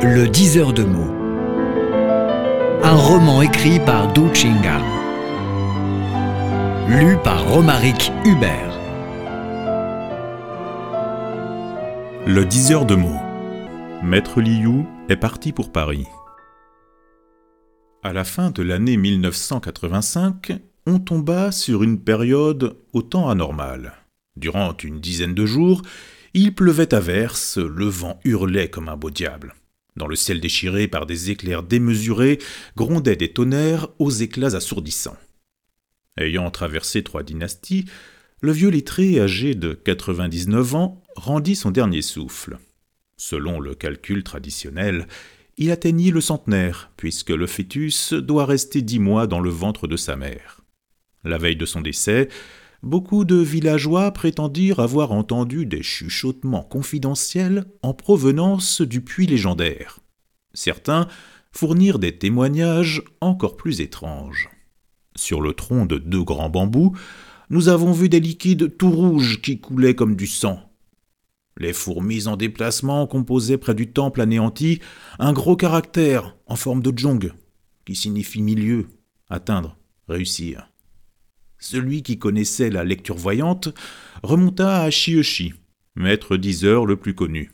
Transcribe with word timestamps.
Le 0.00 0.28
diseur 0.28 0.72
de 0.72 0.84
mots. 0.84 1.12
Un 2.84 2.94
roman 2.94 3.42
écrit 3.42 3.80
par 3.80 4.12
Du 4.12 4.32
Chinga. 4.32 4.78
Lu 6.88 7.16
par 7.24 7.44
Romaric 7.48 8.12
Hubert. 8.24 8.78
Le 12.28 12.44
diseur 12.44 12.86
de 12.86 12.94
mots. 12.94 13.20
Maître 14.04 14.40
Liu 14.40 14.84
est 15.08 15.16
parti 15.16 15.52
pour 15.52 15.72
Paris. 15.72 16.06
À 18.04 18.12
la 18.12 18.22
fin 18.22 18.52
de 18.52 18.62
l'année 18.62 18.96
1985, 18.96 20.60
on 20.86 21.00
tomba 21.00 21.50
sur 21.50 21.82
une 21.82 21.98
période 21.98 22.76
au 22.92 23.02
temps 23.02 23.28
anormal. 23.28 23.94
Durant 24.36 24.76
une 24.84 25.00
dizaine 25.00 25.34
de 25.34 25.44
jours, 25.44 25.82
il 26.34 26.54
pleuvait 26.54 26.94
à 26.94 27.00
verse, 27.00 27.58
le 27.58 27.86
vent 27.86 28.20
hurlait 28.24 28.70
comme 28.70 28.88
un 28.88 28.96
beau 28.96 29.10
diable. 29.10 29.54
Dans 29.96 30.06
le 30.06 30.16
ciel 30.16 30.40
déchiré 30.40 30.88
par 30.88 31.06
des 31.06 31.30
éclairs 31.30 31.62
démesurés, 31.62 32.38
grondaient 32.76 33.16
des 33.16 33.32
tonnerres 33.32 33.88
aux 33.98 34.10
éclats 34.10 34.54
assourdissants. 34.54 35.16
Ayant 36.16 36.50
traversé 36.50 37.02
trois 37.02 37.22
dynasties, 37.22 37.86
le 38.40 38.52
vieux 38.52 38.70
lettré 38.70 39.20
âgé 39.20 39.54
de 39.54 39.72
99 39.74 40.74
ans 40.74 41.02
rendit 41.16 41.56
son 41.56 41.70
dernier 41.70 42.02
souffle. 42.02 42.58
Selon 43.16 43.58
le 43.58 43.74
calcul 43.74 44.22
traditionnel, 44.22 45.08
il 45.56 45.72
atteignit 45.72 46.12
le 46.12 46.20
centenaire, 46.20 46.92
puisque 46.96 47.30
le 47.30 47.48
fœtus 47.48 48.12
doit 48.12 48.46
rester 48.46 48.80
dix 48.80 49.00
mois 49.00 49.26
dans 49.26 49.40
le 49.40 49.50
ventre 49.50 49.88
de 49.88 49.96
sa 49.96 50.14
mère. 50.14 50.60
La 51.24 51.36
veille 51.36 51.56
de 51.56 51.66
son 51.66 51.80
décès, 51.80 52.28
beaucoup 52.82 53.24
de 53.24 53.36
villageois 53.36 54.10
prétendirent 54.12 54.80
avoir 54.80 55.12
entendu 55.12 55.66
des 55.66 55.82
chuchotements 55.82 56.62
confidentiels 56.62 57.66
en 57.82 57.94
provenance 57.94 58.80
du 58.80 59.00
puits 59.00 59.26
légendaire. 59.26 60.00
Certains 60.54 61.08
fournirent 61.52 61.98
des 61.98 62.18
témoignages 62.18 63.02
encore 63.20 63.56
plus 63.56 63.80
étranges. 63.80 64.48
Sur 65.16 65.40
le 65.40 65.52
tronc 65.52 65.86
de 65.86 65.98
deux 65.98 66.22
grands 66.22 66.50
bambous, 66.50 66.96
nous 67.50 67.68
avons 67.68 67.92
vu 67.92 68.08
des 68.08 68.20
liquides 68.20 68.76
tout 68.76 68.90
rouges 68.90 69.40
qui 69.40 69.60
coulaient 69.60 69.94
comme 69.94 70.16
du 70.16 70.26
sang. 70.26 70.60
Les 71.56 71.72
fourmis 71.72 72.28
en 72.28 72.36
déplacement 72.36 73.06
composaient 73.06 73.58
près 73.58 73.74
du 73.74 73.90
temple 73.90 74.20
anéanti 74.20 74.80
un 75.18 75.32
gros 75.32 75.56
caractère 75.56 76.36
en 76.46 76.54
forme 76.54 76.82
de 76.82 76.96
jong, 76.96 77.32
qui 77.84 77.96
signifie 77.96 78.42
milieu, 78.42 78.86
atteindre, 79.28 79.76
réussir. 80.08 80.70
Celui 81.58 82.02
qui 82.02 82.18
connaissait 82.18 82.70
la 82.70 82.84
lecture 82.84 83.16
voyante 83.16 83.68
remonta 84.22 84.82
à 84.82 84.90
Shioshi, 84.90 85.54
maître 85.96 86.36
diseur 86.36 86.86
le 86.86 86.96
plus 86.96 87.14
connu. 87.14 87.52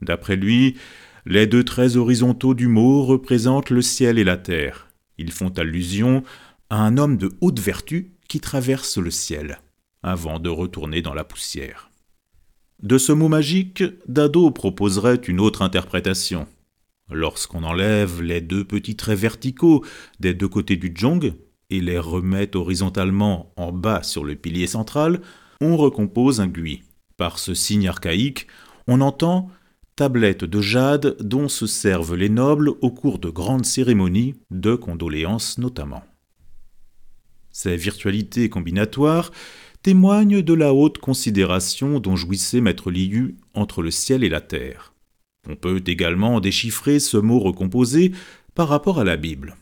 D'après 0.00 0.36
lui, 0.36 0.76
les 1.26 1.46
deux 1.46 1.64
traits 1.64 1.96
horizontaux 1.96 2.54
du 2.54 2.68
mot 2.68 3.04
représentent 3.04 3.70
le 3.70 3.82
ciel 3.82 4.18
et 4.18 4.24
la 4.24 4.36
terre. 4.36 4.88
Ils 5.18 5.32
font 5.32 5.50
allusion 5.50 6.22
à 6.70 6.82
un 6.82 6.98
homme 6.98 7.16
de 7.16 7.32
haute 7.40 7.60
vertu 7.60 8.12
qui 8.28 8.40
traverse 8.40 8.98
le 8.98 9.10
ciel, 9.10 9.60
avant 10.02 10.38
de 10.38 10.48
retourner 10.48 11.02
dans 11.02 11.14
la 11.14 11.24
poussière. 11.24 11.90
De 12.82 12.98
ce 12.98 13.12
mot 13.12 13.28
magique, 13.28 13.82
Dado 14.06 14.50
proposerait 14.50 15.16
une 15.16 15.40
autre 15.40 15.62
interprétation. 15.62 16.46
Lorsqu'on 17.10 17.62
enlève 17.62 18.20
les 18.20 18.40
deux 18.40 18.64
petits 18.64 18.96
traits 18.96 19.18
verticaux 19.18 19.84
des 20.20 20.34
deux 20.34 20.48
côtés 20.48 20.76
du 20.76 20.92
jong, 20.94 21.34
et 21.70 21.80
les 21.80 21.98
remet 21.98 22.56
horizontalement 22.56 23.52
en 23.56 23.72
bas 23.72 24.02
sur 24.02 24.24
le 24.24 24.34
pilier 24.34 24.66
central, 24.66 25.20
on 25.60 25.76
recompose 25.76 26.40
un 26.40 26.46
gui. 26.46 26.82
Par 27.16 27.38
ce 27.38 27.54
signe 27.54 27.88
archaïque, 27.88 28.46
on 28.86 29.00
entend 29.00 29.50
tablette 29.96 30.44
de 30.44 30.60
jade 30.60 31.16
dont 31.20 31.48
se 31.48 31.66
servent 31.66 32.14
les 32.14 32.28
nobles 32.28 32.68
au 32.82 32.90
cours 32.90 33.18
de 33.18 33.30
grandes 33.30 33.64
cérémonies, 33.64 34.34
de 34.50 34.74
condoléances 34.74 35.58
notamment. 35.58 36.04
Ces 37.50 37.76
virtualités 37.76 38.50
combinatoires 38.50 39.32
témoignent 39.82 40.42
de 40.42 40.52
la 40.52 40.74
haute 40.74 40.98
considération 40.98 42.00
dont 42.00 42.16
jouissait 42.16 42.60
Maître 42.60 42.90
Liu 42.90 43.36
entre 43.54 43.82
le 43.82 43.90
ciel 43.90 44.22
et 44.24 44.28
la 44.28 44.42
terre. 44.42 44.92
On 45.48 45.56
peut 45.56 45.82
également 45.86 46.40
déchiffrer 46.40 46.98
ce 46.98 47.16
mot 47.16 47.38
recomposé 47.38 48.12
par 48.54 48.68
rapport 48.68 48.98
à 48.98 49.04
la 49.04 49.16
Bible. 49.16 49.56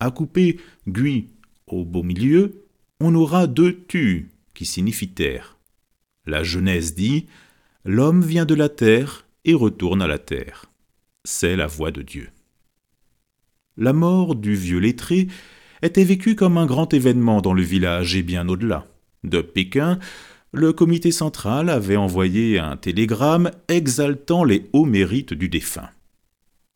À 0.00 0.10
couper 0.10 0.58
gui 0.88 1.28
au 1.66 1.84
beau 1.84 2.02
milieu, 2.02 2.64
on 3.00 3.14
aura 3.14 3.46
deux 3.46 3.84
tu 3.86 4.30
qui 4.54 4.64
signifient 4.64 5.12
terre. 5.12 5.58
La 6.26 6.42
Genèse 6.42 6.94
dit 6.94 7.26
L'homme 7.84 8.22
vient 8.22 8.44
de 8.44 8.54
la 8.54 8.68
terre 8.68 9.26
et 9.44 9.54
retourne 9.54 10.02
à 10.02 10.06
la 10.06 10.18
terre. 10.18 10.66
C'est 11.24 11.56
la 11.56 11.66
voix 11.66 11.90
de 11.90 12.02
Dieu. 12.02 12.28
La 13.76 13.92
mort 13.92 14.34
du 14.34 14.54
vieux 14.54 14.78
lettré 14.78 15.28
était 15.82 16.04
vécue 16.04 16.34
comme 16.34 16.58
un 16.58 16.66
grand 16.66 16.92
événement 16.92 17.40
dans 17.40 17.54
le 17.54 17.62
village 17.62 18.14
et 18.16 18.22
bien 18.22 18.48
au-delà. 18.48 18.86
De 19.24 19.40
Pékin, 19.40 19.98
le 20.52 20.72
comité 20.72 21.12
central 21.12 21.70
avait 21.70 21.96
envoyé 21.96 22.58
un 22.58 22.76
télégramme 22.76 23.50
exaltant 23.68 24.44
les 24.44 24.68
hauts 24.72 24.84
mérites 24.84 25.34
du 25.34 25.48
défunt. 25.48 25.88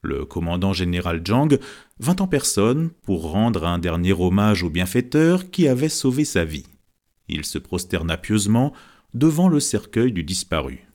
Le 0.05 0.27
commandant 0.27 0.75
général 0.75 1.23
Zhang 1.27 1.59
vint 1.99 2.17
en 2.17 2.29
personne 2.29 2.91
pour 3.05 3.31
rendre 3.31 3.65
un 3.67 3.79
dernier 3.79 4.13
hommage 4.13 4.63
au 4.63 4.69
bienfaiteur 4.69 5.51
qui 5.51 5.67
avait 5.67 5.89
sauvé 5.89 6.27
sa 6.27 6.45
vie. 6.45 6.67
Il 7.29 7.47
se 7.47 7.57
prosterna 7.57 8.19
pieusement 8.19 8.75
devant 9.15 9.49
le 9.49 9.61
cercueil 9.61 10.13
du 10.13 10.23
disparu. 10.23 10.87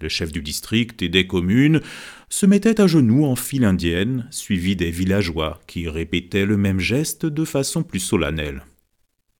Le 0.00 0.08
chef 0.08 0.32
du 0.32 0.42
district 0.42 1.02
et 1.02 1.08
des 1.08 1.28
communes 1.28 1.80
se 2.28 2.46
mettaient 2.46 2.80
à 2.80 2.88
genoux 2.88 3.24
en 3.24 3.36
file 3.36 3.64
indienne, 3.64 4.26
suivis 4.32 4.74
des 4.74 4.90
villageois 4.90 5.60
qui 5.68 5.88
répétaient 5.88 6.46
le 6.46 6.56
même 6.56 6.80
geste 6.80 7.26
de 7.26 7.44
façon 7.44 7.84
plus 7.84 8.00
solennelle. 8.00 8.64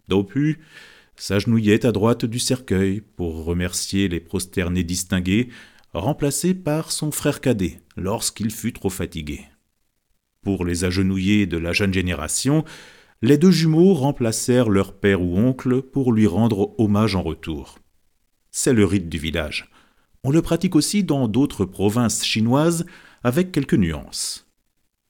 Dopu 0.06 0.60
s'agenouillait 1.16 1.84
à 1.84 1.90
droite 1.90 2.24
du 2.24 2.38
cercueil 2.38 3.02
pour 3.16 3.44
remercier 3.44 4.06
les 4.06 4.20
prosternés 4.20 4.84
distingués 4.84 5.48
remplacé 5.96 6.54
par 6.54 6.92
son 6.92 7.10
frère 7.10 7.40
cadet 7.40 7.80
lorsqu'il 7.96 8.50
fut 8.50 8.72
trop 8.72 8.90
fatigué. 8.90 9.46
Pour 10.42 10.64
les 10.64 10.84
agenouillés 10.84 11.46
de 11.46 11.56
la 11.56 11.72
jeune 11.72 11.92
génération, 11.92 12.64
les 13.22 13.38
deux 13.38 13.50
jumeaux 13.50 13.94
remplacèrent 13.94 14.68
leur 14.68 14.92
père 14.92 15.22
ou 15.22 15.38
oncle 15.38 15.82
pour 15.82 16.12
lui 16.12 16.26
rendre 16.26 16.78
hommage 16.78 17.16
en 17.16 17.22
retour. 17.22 17.78
C'est 18.50 18.74
le 18.74 18.84
rite 18.84 19.08
du 19.08 19.18
village. 19.18 19.70
On 20.22 20.30
le 20.30 20.42
pratique 20.42 20.76
aussi 20.76 21.02
dans 21.02 21.28
d'autres 21.28 21.64
provinces 21.64 22.24
chinoises 22.24 22.84
avec 23.24 23.52
quelques 23.52 23.74
nuances. 23.74 24.46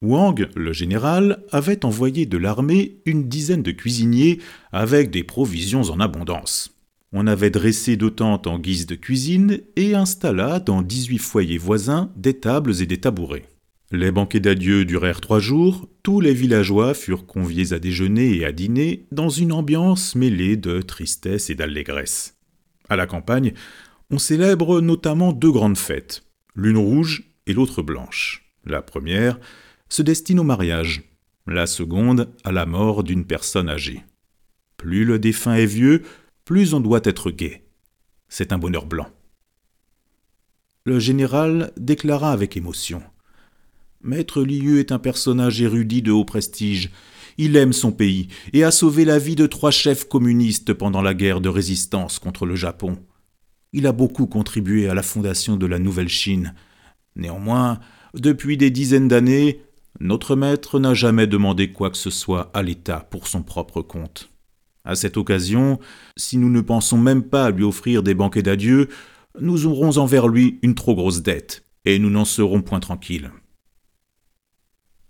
Wang, 0.02 0.48
le 0.54 0.72
général, 0.72 1.44
avait 1.50 1.84
envoyé 1.84 2.26
de 2.26 2.38
l'armée 2.38 3.00
une 3.06 3.28
dizaine 3.28 3.62
de 3.62 3.72
cuisiniers 3.72 4.38
avec 4.72 5.10
des 5.10 5.24
provisions 5.24 5.82
en 5.82 6.00
abondance. 6.00 6.75
On 7.12 7.26
avait 7.26 7.50
dressé 7.50 7.96
deux 7.96 8.10
tentes 8.10 8.46
en 8.46 8.58
guise 8.58 8.86
de 8.86 8.94
cuisine 8.94 9.60
et 9.76 9.94
installa 9.94 10.60
dans 10.60 10.82
dix-huit 10.82 11.18
foyers 11.18 11.58
voisins 11.58 12.12
des 12.16 12.34
tables 12.34 12.82
et 12.82 12.86
des 12.86 12.98
tabourets. 12.98 13.46
Les 13.92 14.10
banquets 14.10 14.40
d'adieu 14.40 14.84
durèrent 14.84 15.20
trois 15.20 15.38
jours, 15.38 15.88
tous 16.02 16.20
les 16.20 16.34
villageois 16.34 16.92
furent 16.92 17.24
conviés 17.24 17.72
à 17.72 17.78
déjeuner 17.78 18.36
et 18.36 18.44
à 18.44 18.50
dîner 18.50 19.06
dans 19.12 19.28
une 19.28 19.52
ambiance 19.52 20.16
mêlée 20.16 20.56
de 20.56 20.82
tristesse 20.82 21.50
et 21.50 21.54
d'allégresse. 21.54 22.36
À 22.88 22.96
la 22.96 23.06
campagne, 23.06 23.52
on 24.10 24.18
célèbre 24.18 24.80
notamment 24.80 25.32
deux 25.32 25.52
grandes 25.52 25.78
fêtes, 25.78 26.24
l'une 26.56 26.76
rouge 26.76 27.30
et 27.46 27.52
l'autre 27.52 27.82
blanche. 27.82 28.50
La 28.64 28.82
première 28.82 29.38
se 29.88 30.02
destine 30.02 30.40
au 30.40 30.44
mariage, 30.44 31.04
la 31.46 31.66
seconde 31.66 32.28
à 32.42 32.50
la 32.50 32.66
mort 32.66 33.04
d'une 33.04 33.24
personne 33.24 33.68
âgée. 33.68 34.02
Plus 34.76 35.04
le 35.04 35.20
défunt 35.20 35.54
est 35.54 35.66
vieux, 35.66 36.02
plus 36.46 36.74
on 36.74 36.80
doit 36.80 37.00
être 37.02 37.32
gai. 37.32 37.66
C'est 38.28 38.52
un 38.52 38.58
bonheur 38.58 38.86
blanc. 38.86 39.08
Le 40.84 41.00
général 41.00 41.72
déclara 41.76 42.30
avec 42.30 42.56
émotion. 42.56 43.02
Maître 44.00 44.42
Liu 44.42 44.78
est 44.78 44.92
un 44.92 45.00
personnage 45.00 45.60
érudit 45.60 46.02
de 46.02 46.12
haut 46.12 46.24
prestige. 46.24 46.92
Il 47.36 47.56
aime 47.56 47.72
son 47.72 47.90
pays 47.90 48.28
et 48.52 48.62
a 48.62 48.70
sauvé 48.70 49.04
la 49.04 49.18
vie 49.18 49.34
de 49.34 49.46
trois 49.46 49.72
chefs 49.72 50.08
communistes 50.08 50.72
pendant 50.72 51.02
la 51.02 51.14
guerre 51.14 51.40
de 51.40 51.48
résistance 51.48 52.20
contre 52.20 52.46
le 52.46 52.54
Japon. 52.54 52.96
Il 53.72 53.84
a 53.88 53.92
beaucoup 53.92 54.28
contribué 54.28 54.88
à 54.88 54.94
la 54.94 55.02
fondation 55.02 55.56
de 55.56 55.66
la 55.66 55.80
Nouvelle 55.80 56.08
Chine. 56.08 56.54
Néanmoins, 57.16 57.80
depuis 58.14 58.56
des 58.56 58.70
dizaines 58.70 59.08
d'années, 59.08 59.62
notre 59.98 60.36
maître 60.36 60.78
n'a 60.78 60.94
jamais 60.94 61.26
demandé 61.26 61.72
quoi 61.72 61.90
que 61.90 61.96
ce 61.96 62.10
soit 62.10 62.52
à 62.54 62.62
l'État 62.62 63.00
pour 63.10 63.26
son 63.26 63.42
propre 63.42 63.82
compte. 63.82 64.30
À 64.86 64.94
cette 64.94 65.16
occasion, 65.16 65.80
si 66.16 66.38
nous 66.38 66.48
ne 66.48 66.60
pensons 66.60 66.96
même 66.96 67.24
pas 67.24 67.46
à 67.46 67.50
lui 67.50 67.64
offrir 67.64 68.04
des 68.04 68.14
banquets 68.14 68.42
d'adieu, 68.42 68.88
nous 69.40 69.66
aurons 69.66 69.98
envers 69.98 70.28
lui 70.28 70.60
une 70.62 70.76
trop 70.76 70.94
grosse 70.94 71.22
dette, 71.22 71.64
et 71.84 71.98
nous 71.98 72.08
n'en 72.08 72.24
serons 72.24 72.62
point 72.62 72.78
tranquilles. 72.78 73.32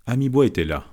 Amibois 0.07 0.47
était 0.47 0.65
là, 0.65 0.87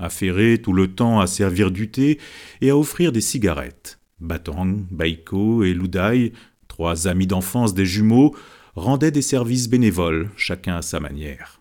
affairé 0.00 0.60
tout 0.60 0.72
le 0.72 0.88
temps 0.88 1.20
à 1.20 1.28
servir 1.28 1.70
du 1.70 1.90
thé 1.90 2.18
et 2.60 2.70
à 2.70 2.76
offrir 2.76 3.12
des 3.12 3.20
cigarettes. 3.20 4.00
Batang, 4.18 4.84
Baiko 4.90 5.62
et 5.62 5.72
Ludai, 5.72 6.32
trois 6.66 7.06
amis 7.06 7.28
d'enfance 7.28 7.72
des 7.72 7.86
jumeaux, 7.86 8.34
rendaient 8.74 9.12
des 9.12 9.22
services 9.22 9.68
bénévoles, 9.68 10.30
chacun 10.36 10.76
à 10.76 10.82
sa 10.82 10.98
manière. 10.98 11.60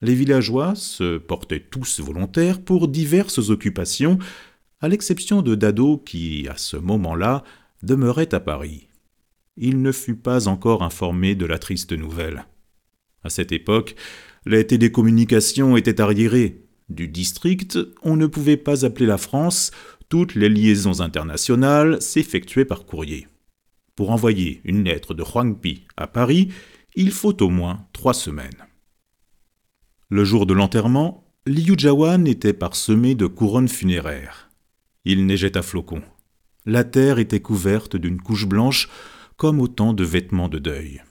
Les 0.00 0.14
villageois 0.14 0.74
se 0.76 1.18
portaient 1.18 1.64
tous 1.70 1.98
volontaires 2.00 2.60
pour 2.60 2.86
diverses 2.86 3.50
occupations, 3.50 4.18
à 4.80 4.88
l'exception 4.88 5.42
de 5.42 5.54
Dado 5.54 5.98
qui, 5.98 6.46
à 6.48 6.56
ce 6.56 6.76
moment-là, 6.76 7.44
demeurait 7.82 8.34
à 8.34 8.40
Paris. 8.40 8.88
Il 9.56 9.82
ne 9.82 9.92
fut 9.92 10.16
pas 10.16 10.48
encore 10.48 10.82
informé 10.82 11.34
de 11.34 11.46
la 11.46 11.58
triste 11.58 11.92
nouvelle. 11.92 12.46
À 13.22 13.30
cette 13.30 13.52
époque, 13.52 13.94
les 14.46 14.66
télécommunications 14.66 15.76
étaient 15.76 16.00
arriérées. 16.00 16.64
Du 16.88 17.08
district, 17.08 17.78
on 18.02 18.16
ne 18.16 18.26
pouvait 18.26 18.58
pas 18.58 18.84
appeler 18.84 19.06
la 19.06 19.16
France, 19.16 19.70
toutes 20.08 20.34
les 20.34 20.48
liaisons 20.48 21.00
internationales 21.00 22.00
s'effectuaient 22.02 22.66
par 22.66 22.84
courrier. 22.84 23.26
Pour 23.96 24.10
envoyer 24.10 24.60
une 24.64 24.84
lettre 24.84 25.14
de 25.14 25.22
Huangpi 25.22 25.86
à 25.96 26.06
Paris, 26.06 26.48
il 26.94 27.10
faut 27.10 27.42
au 27.42 27.48
moins 27.48 27.86
trois 27.92 28.14
semaines. 28.14 28.66
Le 30.10 30.24
jour 30.24 30.46
de 30.46 30.54
l'enterrement, 30.54 31.24
Liu 31.46 31.74
Jawan 31.76 32.26
était 32.26 32.52
parsemé 32.52 33.14
de 33.14 33.26
couronnes 33.26 33.68
funéraires. 33.68 34.50
Il 35.04 35.26
neigeait 35.26 35.56
à 35.56 35.62
flocons. 35.62 36.02
La 36.66 36.84
terre 36.84 37.18
était 37.18 37.40
couverte 37.40 37.96
d'une 37.96 38.20
couche 38.20 38.46
blanche 38.46 38.88
comme 39.36 39.60
autant 39.60 39.92
de 39.92 40.04
vêtements 40.04 40.48
de 40.48 40.58
deuil. 40.58 41.02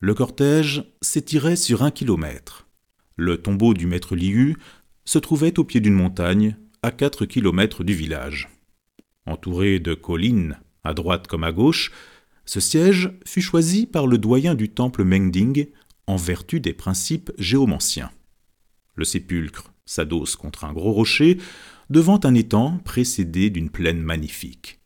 Le 0.00 0.14
cortège 0.14 0.84
s'étirait 1.02 1.56
sur 1.56 1.82
un 1.82 1.90
kilomètre. 1.90 2.68
Le 3.16 3.36
tombeau 3.42 3.74
du 3.74 3.86
maître 3.86 4.14
Liu 4.14 4.56
se 5.04 5.18
trouvait 5.18 5.58
au 5.58 5.64
pied 5.64 5.80
d'une 5.80 5.94
montagne, 5.94 6.56
à 6.82 6.92
quatre 6.92 7.26
kilomètres 7.26 7.82
du 7.82 7.94
village. 7.94 8.48
Entouré 9.26 9.80
de 9.80 9.94
collines, 9.94 10.60
à 10.84 10.94
droite 10.94 11.26
comme 11.26 11.42
à 11.42 11.50
gauche, 11.50 11.90
ce 12.44 12.60
siège 12.60 13.10
fut 13.26 13.42
choisi 13.42 13.86
par 13.86 14.06
le 14.06 14.18
doyen 14.18 14.54
du 14.54 14.68
temple 14.68 15.02
Mengding 15.02 15.66
en 16.06 16.16
vertu 16.16 16.60
des 16.60 16.72
principes 16.72 17.32
géomanciens. 17.36 18.10
Le 18.94 19.04
sépulcre 19.04 19.72
s'adosse 19.84 20.36
contre 20.36 20.64
un 20.64 20.72
gros 20.72 20.92
rocher 20.92 21.38
devant 21.90 22.20
un 22.24 22.34
étang 22.34 22.78
précédé 22.78 23.50
d'une 23.50 23.70
plaine 23.70 24.00
magnifique. 24.00 24.80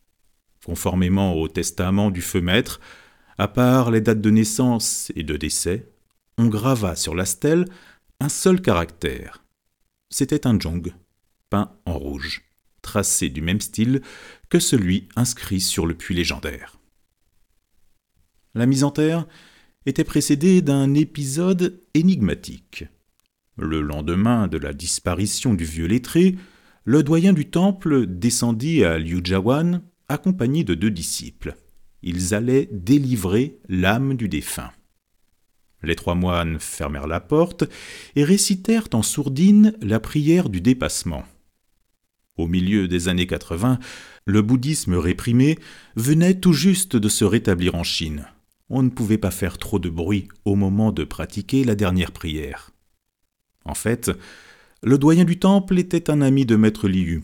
Conformément 0.65 1.35
au 1.35 1.47
testament 1.47 2.11
du 2.11 2.21
feu 2.21 2.41
maître, 2.41 2.79
à 3.37 3.47
part 3.47 3.91
les 3.91 4.01
dates 4.01 4.21
de 4.21 4.29
naissance 4.29 5.11
et 5.15 5.23
de 5.23 5.35
décès, 5.35 5.91
on 6.37 6.47
grava 6.47 6.95
sur 6.95 7.15
la 7.15 7.25
stèle 7.25 7.65
un 8.19 8.29
seul 8.29 8.61
caractère. 8.61 9.43
C'était 10.09 10.47
un 10.47 10.59
jong, 10.59 10.93
peint 11.49 11.75
en 11.85 11.97
rouge, 11.97 12.43
tracé 12.81 13.29
du 13.29 13.41
même 13.41 13.61
style 13.61 14.01
que 14.49 14.59
celui 14.59 15.09
inscrit 15.15 15.61
sur 15.61 15.85
le 15.85 15.95
puits 15.95 16.15
légendaire. 16.15 16.79
La 18.55 18.65
mise 18.65 18.83
en 18.83 18.91
terre 18.91 19.27
était 19.85 20.03
précédée 20.03 20.61
d'un 20.61 20.93
épisode 20.93 21.81
énigmatique. 21.93 22.85
Le 23.57 23.81
lendemain 23.81 24.47
de 24.47 24.57
la 24.57 24.73
disparition 24.73 25.53
du 25.53 25.65
vieux 25.65 25.87
lettré, 25.87 26.35
le 26.85 27.03
doyen 27.03 27.33
du 27.33 27.49
temple 27.49 28.07
descendit 28.07 28.83
à 28.83 28.97
Liujawan 28.99 29.81
accompagné 30.07 30.63
de 30.63 30.73
deux 30.75 30.91
disciples 30.91 31.55
ils 32.03 32.35
allaient 32.35 32.69
délivrer 32.71 33.57
l'âme 33.69 34.15
du 34.15 34.29
défunt. 34.29 34.71
Les 35.81 35.95
trois 35.95 36.15
moines 36.15 36.59
fermèrent 36.59 37.07
la 37.07 37.19
porte 37.19 37.63
et 38.15 38.23
récitèrent 38.23 38.87
en 38.93 39.01
sourdine 39.01 39.73
la 39.81 39.99
prière 39.99 40.49
du 40.49 40.61
dépassement. 40.61 41.23
Au 42.37 42.47
milieu 42.47 42.87
des 42.87 43.09
années 43.09 43.27
80, 43.27 43.79
le 44.25 44.41
bouddhisme 44.41 44.95
réprimé 44.95 45.57
venait 45.95 46.39
tout 46.39 46.53
juste 46.53 46.95
de 46.95 47.09
se 47.09 47.25
rétablir 47.25 47.75
en 47.75 47.83
Chine. 47.83 48.27
On 48.69 48.81
ne 48.81 48.89
pouvait 48.89 49.17
pas 49.17 49.31
faire 49.31 49.57
trop 49.57 49.79
de 49.79 49.89
bruit 49.89 50.27
au 50.45 50.55
moment 50.55 50.91
de 50.91 51.03
pratiquer 51.03 51.63
la 51.63 51.75
dernière 51.75 52.11
prière. 52.11 52.71
En 53.65 53.75
fait, 53.75 54.11
le 54.83 54.97
doyen 54.97 55.23
du 55.23 55.39
temple 55.39 55.79
était 55.79 56.09
un 56.09 56.21
ami 56.21 56.45
de 56.45 56.57
maître 56.57 56.89
Liu, 56.89 57.23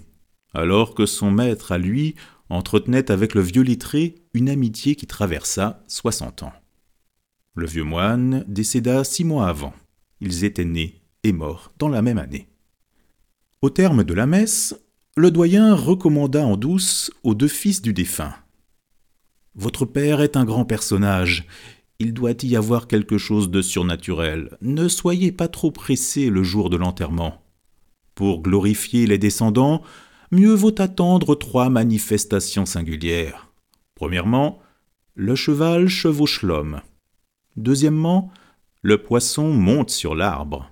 alors 0.53 0.95
que 0.95 1.06
son 1.06 1.29
maître 1.29 1.73
à 1.73 1.77
lui 1.77 2.15
entretenait 2.50 3.11
avec 3.11 3.35
le 3.35 3.41
vieux 3.41 3.63
lettré 3.63 4.15
une 4.33 4.50
amitié 4.50 4.95
qui 4.95 5.07
traversa 5.07 5.83
soixante 5.88 6.41
ans. 6.41 6.53
Le 7.56 7.67
vieux 7.67 7.83
moine 7.83 8.45
décéda 8.47 9.03
six 9.03 9.25
mois 9.25 9.50
avant. 9.50 9.73
Ils 10.21 10.45
étaient 10.45 10.63
nés 10.63 11.01
et 11.23 11.33
morts 11.33 11.73
dans 11.77 11.89
la 11.89 12.01
même 12.01 12.17
année. 12.17 12.47
Au 13.62 13.69
terme 13.69 14.05
de 14.05 14.13
la 14.13 14.25
messe, 14.25 14.79
le 15.17 15.29
doyen 15.29 15.75
recommanda 15.75 16.45
en 16.45 16.55
douce 16.55 17.12
aux 17.23 17.35
deux 17.35 17.50
fils 17.50 17.81
du 17.81 17.91
défunt. 17.91 18.33
Votre 19.55 19.83
père 19.83 20.21
est 20.21 20.38
un 20.38 20.45
grand 20.45 20.63
personnage. 20.63 21.45
Il 22.00 22.13
doit 22.13 22.41
y 22.41 22.55
avoir 22.55 22.88
quelque 22.88 23.17
chose 23.17 23.51
de 23.51 23.62
surnaturel. 23.62 24.57
Ne 24.62 24.88
soyez 24.88 25.33
pas 25.33 25.50
trop 25.50 25.71
pressés 25.71 26.29
le 26.29 26.44
jour 26.44 26.69
de 26.69 26.77
l'enterrement. 26.77 27.44
Pour 28.19 28.42
glorifier 28.42 29.07
les 29.07 29.18
descendants, 29.18 29.81
mieux 30.30 30.54
vaut 30.54 30.75
attendre 30.81 31.36
trois 31.36 31.69
manifestations 31.69 32.66
singulières. 32.66 33.50
Premièrement, 33.95 34.60
le 35.16 35.36
cheval 35.36 35.88
chevauche 35.88 36.42
l'homme. 36.44 36.81
Deuxièmement, 37.56 38.30
le 38.81 39.01
poisson 39.01 39.54
monte 39.54 39.89
sur 39.89 40.16
l'arbre. 40.16 40.69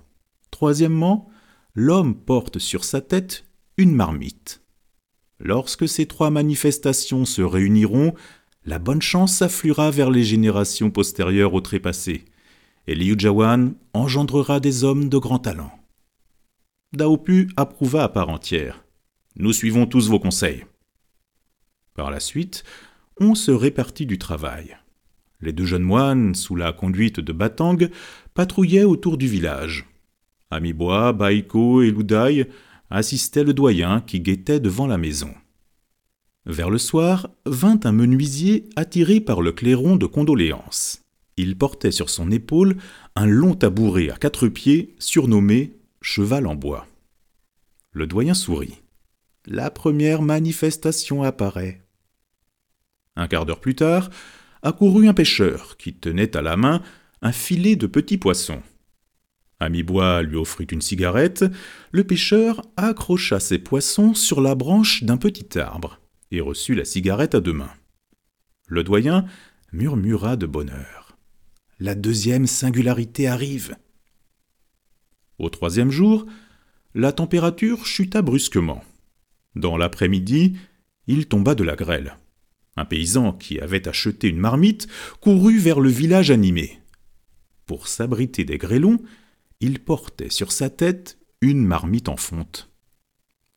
Troisièmement, 0.50 1.30
l'homme 1.72 2.16
porte 2.16 2.58
sur 2.58 2.84
sa 2.84 3.00
tête 3.00 3.46
une 3.78 3.94
marmite. 3.94 4.60
Lorsque 5.40 5.88
ces 5.88 6.04
trois 6.04 6.28
manifestations 6.28 7.24
se 7.24 7.40
réuniront, 7.40 8.12
la 8.66 8.78
bonne 8.78 9.00
chance 9.00 9.40
affluera 9.40 9.90
vers 9.90 10.10
les 10.10 10.24
générations 10.24 10.90
postérieures 10.90 11.54
au 11.54 11.62
trépassé, 11.62 12.26
et 12.86 12.94
Liu 12.94 13.14
Jawan 13.16 13.72
engendrera 13.94 14.60
des 14.60 14.84
hommes 14.84 15.08
de 15.08 15.16
grand 15.16 15.38
talent. 15.38 15.72
Daopu 16.94 17.50
approuva 17.58 18.04
à 18.04 18.08
part 18.08 18.30
entière. 18.30 18.82
Nous 19.36 19.52
suivons 19.52 19.84
tous 19.84 20.08
vos 20.08 20.18
conseils. 20.18 20.64
Par 21.94 22.10
la 22.10 22.18
suite, 22.18 22.64
on 23.20 23.34
se 23.34 23.50
répartit 23.50 24.06
du 24.06 24.16
travail. 24.16 24.78
Les 25.42 25.52
deux 25.52 25.66
jeunes 25.66 25.82
moines, 25.82 26.34
sous 26.34 26.56
la 26.56 26.72
conduite 26.72 27.20
de 27.20 27.32
Batang, 27.32 27.76
patrouillaient 28.32 28.84
autour 28.84 29.18
du 29.18 29.28
village. 29.28 29.84
Amibois, 30.50 31.12
Baiko 31.12 31.82
et 31.82 31.90
Loudaï 31.90 32.46
assistaient 32.88 33.44
le 33.44 33.52
doyen 33.52 34.00
qui 34.00 34.20
guettait 34.20 34.58
devant 34.58 34.86
la 34.86 34.96
maison. 34.96 35.34
Vers 36.46 36.70
le 36.70 36.78
soir, 36.78 37.28
vint 37.44 37.80
un 37.84 37.92
menuisier 37.92 38.64
attiré 38.76 39.20
par 39.20 39.42
le 39.42 39.52
clairon 39.52 39.96
de 39.96 40.06
condoléances. 40.06 41.02
Il 41.36 41.58
portait 41.58 41.92
sur 41.92 42.08
son 42.08 42.30
épaule 42.30 42.78
un 43.14 43.26
long 43.26 43.54
tabouret 43.54 44.08
à 44.08 44.16
quatre 44.16 44.48
pieds 44.48 44.94
surnommé 44.98 45.77
cheval 46.00 46.46
en 46.46 46.54
bois. 46.54 46.86
Le 47.92 48.06
doyen 48.06 48.34
sourit 48.34 48.78
la 49.48 49.70
première 49.70 50.20
manifestation 50.20 51.22
apparaît. 51.22 51.80
Un 53.16 53.26
quart 53.28 53.46
d'heure 53.46 53.60
plus 53.60 53.74
tard, 53.74 54.10
accourut 54.62 55.08
un 55.08 55.14
pêcheur 55.14 55.76
qui 55.78 55.94
tenait 55.94 56.36
à 56.36 56.42
la 56.42 56.56
main 56.56 56.82
un 57.22 57.32
filet 57.32 57.74
de 57.74 57.86
petits 57.86 58.18
poissons. 58.18 58.62
Amibois 59.58 60.22
lui 60.22 60.36
offrit 60.36 60.66
une 60.66 60.82
cigarette, 60.82 61.44
le 61.90 62.04
pêcheur 62.04 62.62
accrocha 62.76 63.40
ses 63.40 63.58
poissons 63.58 64.14
sur 64.14 64.40
la 64.40 64.54
branche 64.54 65.02
d'un 65.02 65.16
petit 65.16 65.58
arbre 65.58 65.98
et 66.30 66.40
reçut 66.40 66.74
la 66.74 66.84
cigarette 66.84 67.34
à 67.34 67.40
deux 67.40 67.54
mains. 67.54 67.72
Le 68.68 68.84
doyen 68.84 69.24
murmura 69.72 70.36
de 70.36 70.46
bonheur. 70.46 71.16
La 71.80 71.94
deuxième 71.94 72.46
singularité 72.46 73.26
arrive. 73.26 73.76
Au 75.38 75.50
troisième 75.50 75.90
jour, 75.90 76.26
la 76.94 77.12
température 77.12 77.86
chuta 77.86 78.22
brusquement. 78.22 78.82
Dans 79.54 79.76
l'après-midi, 79.76 80.56
il 81.06 81.26
tomba 81.26 81.54
de 81.54 81.64
la 81.64 81.76
grêle. 81.76 82.16
Un 82.76 82.84
paysan 82.84 83.32
qui 83.32 83.60
avait 83.60 83.88
acheté 83.88 84.28
une 84.28 84.38
marmite 84.38 84.88
courut 85.20 85.58
vers 85.58 85.80
le 85.80 85.90
village 85.90 86.30
animé. 86.30 86.78
Pour 87.66 87.88
s'abriter 87.88 88.44
des 88.44 88.58
grêlons, 88.58 88.98
il 89.60 89.80
portait 89.80 90.30
sur 90.30 90.52
sa 90.52 90.70
tête 90.70 91.18
une 91.40 91.64
marmite 91.64 92.08
en 92.08 92.16
fonte. 92.16 92.70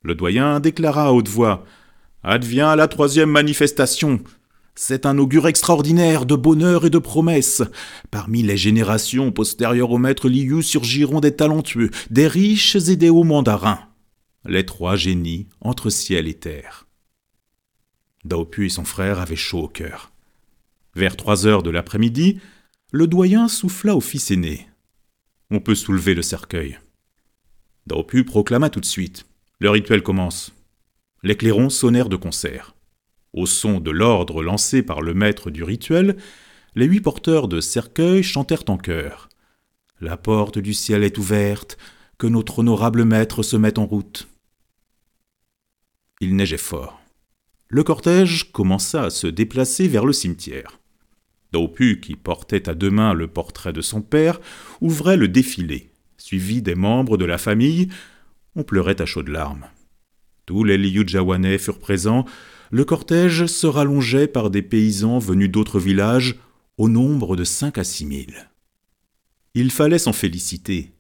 Le 0.04 0.16
doyen 0.16 0.60
déclara 0.60 1.08
à 1.08 1.12
haute 1.12 1.30
voix 1.30 1.66
Advient 2.24 2.76
la 2.78 2.88
troisième 2.88 3.32
manifestation. 3.32 4.22
C'est 4.84 5.06
un 5.06 5.20
augure 5.20 5.48
extraordinaire 5.48 6.26
de 6.26 6.36
bonheur 6.36 6.88
et 6.88 6.90
de 6.90 6.98
promesses. 6.98 7.62
Parmi 8.10 8.42
les 8.42 8.58
générations 8.58 9.32
postérieures 9.32 9.92
au 9.92 10.00
maître 10.00 10.28
Liu 10.28 10.64
surgiront 10.64 11.20
des 11.20 11.36
talentueux, 11.36 11.92
des 12.10 12.28
riches 12.28 12.76
et 12.76 12.96
des 12.96 13.12
hauts 13.12 13.24
mandarins 13.24 13.80
les 14.44 14.66
trois 14.66 14.96
génies 14.96 15.48
entre 15.60 15.92
ciel 15.92 16.28
et 16.28 16.34
terre. 16.34 16.88
Daopu 18.26 18.66
et 18.66 18.70
son 18.70 18.84
frère 18.86 19.20
avaient 19.20 19.36
chaud 19.36 19.66
au 19.66 19.68
cœur. 19.68 20.12
Vers 20.96 21.16
trois 21.16 21.46
heures 21.46 21.62
de 21.62 21.70
l'après-midi, 21.70 22.40
le 22.92 23.06
doyen 23.06 23.48
souffla 23.48 23.96
au 23.96 24.02
fils 24.02 24.32
aîné. 24.32 24.68
On 25.52 25.60
peut 25.60 25.76
soulever 25.76 26.16
le 26.16 26.24
cercueil. 26.24 26.80
Daopu 27.86 28.24
proclama 28.24 28.72
tout 28.72 28.80
de 28.80 28.86
suite. 28.86 29.28
Le 29.60 29.70
rituel 29.70 30.02
commence. 30.02 30.56
Les 31.22 31.38
clairons 31.38 31.70
sonnèrent 31.70 32.10
de 32.10 32.16
concert. 32.16 32.74
Au 33.34 33.46
son 33.46 33.80
de 33.80 33.92
l'ordre 33.92 34.44
lancé 34.44 34.84
par 34.84 35.02
le 35.02 35.14
maître 35.14 35.52
du 35.52 35.64
rituel, 35.64 36.18
les 36.76 36.86
huit 36.86 37.02
porteurs 37.02 37.48
de 37.48 37.62
cercueil 37.62 38.24
chantèrent 38.24 38.66
en 38.68 38.78
chœur. 38.78 39.30
La 40.00 40.18
porte 40.18 40.60
du 40.60 40.74
ciel 40.74 41.04
est 41.04 41.18
ouverte, 41.18 41.78
que 42.18 42.28
notre 42.28 42.60
honorable 42.60 43.06
maître 43.06 43.44
se 43.44 43.56
mette 43.56 43.78
en 43.78 43.86
route. 43.86 44.28
Il 46.20 46.36
neigeait 46.36 46.58
fort. 46.58 47.02
Le 47.68 47.84
cortège 47.84 48.52
commença 48.52 49.04
à 49.04 49.10
se 49.10 49.28
déplacer 49.28 49.88
vers 49.88 50.06
le 50.06 50.14
cimetière. 50.14 50.80
Daupu, 51.52 52.00
qui 52.00 52.16
portait 52.16 52.70
à 52.70 52.74
deux 52.74 52.92
mains 52.92 53.14
le 53.14 53.28
portrait 53.28 53.74
de 53.74 53.82
son 53.82 54.02
père, 54.02 54.40
ouvrait 54.82 55.18
le 55.18 55.28
défilé, 55.28 55.90
suivi 56.18 56.62
des 56.62 56.76
membres 56.76 57.18
de 57.18 57.26
la 57.26 57.38
famille. 57.38 57.90
On 58.56 58.64
pleurait 58.64 59.02
à 59.02 59.06
chaudes 59.06 59.30
larmes. 59.30 59.68
Tous 60.46 60.64
les 60.64 60.78
Liujawanais 60.78 61.58
furent 61.58 61.80
présents. 61.80 62.26
Le 62.72 62.86
cortège 62.86 63.48
se 63.48 63.68
rallongeait 63.68 64.28
par 64.28 64.50
des 64.50 64.62
paysans 64.62 65.20
venus 65.20 65.52
d'autres 65.52 65.80
villages, 65.80 66.40
au 66.78 66.88
nombre 66.88 67.36
de 67.36 67.44
cinq 67.44 67.78
à 67.78 67.84
six 67.84 68.06
mille. 68.06 68.50
Il 69.54 69.72
fallait 69.72 70.00
s'en 70.00 70.14
féliciter. 70.14 70.94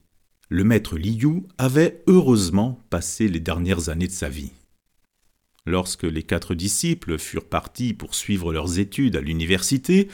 Le 0.49 0.65
maître 0.65 0.97
Liu 0.97 1.43
avait 1.57 2.03
heureusement 2.07 2.85
passé 2.89 3.29
les 3.29 3.39
dernières 3.39 3.87
années 3.87 4.07
de 4.07 4.11
sa 4.11 4.27
vie. 4.27 4.51
Lorsque 5.65 6.03
les 6.03 6.23
quatre 6.23 6.55
disciples 6.55 7.17
furent 7.17 7.47
partis 7.47 7.93
pour 7.93 8.15
suivre 8.15 8.51
leurs 8.51 8.77
études 8.79 9.15
à 9.15 9.21
l'université, 9.21 10.09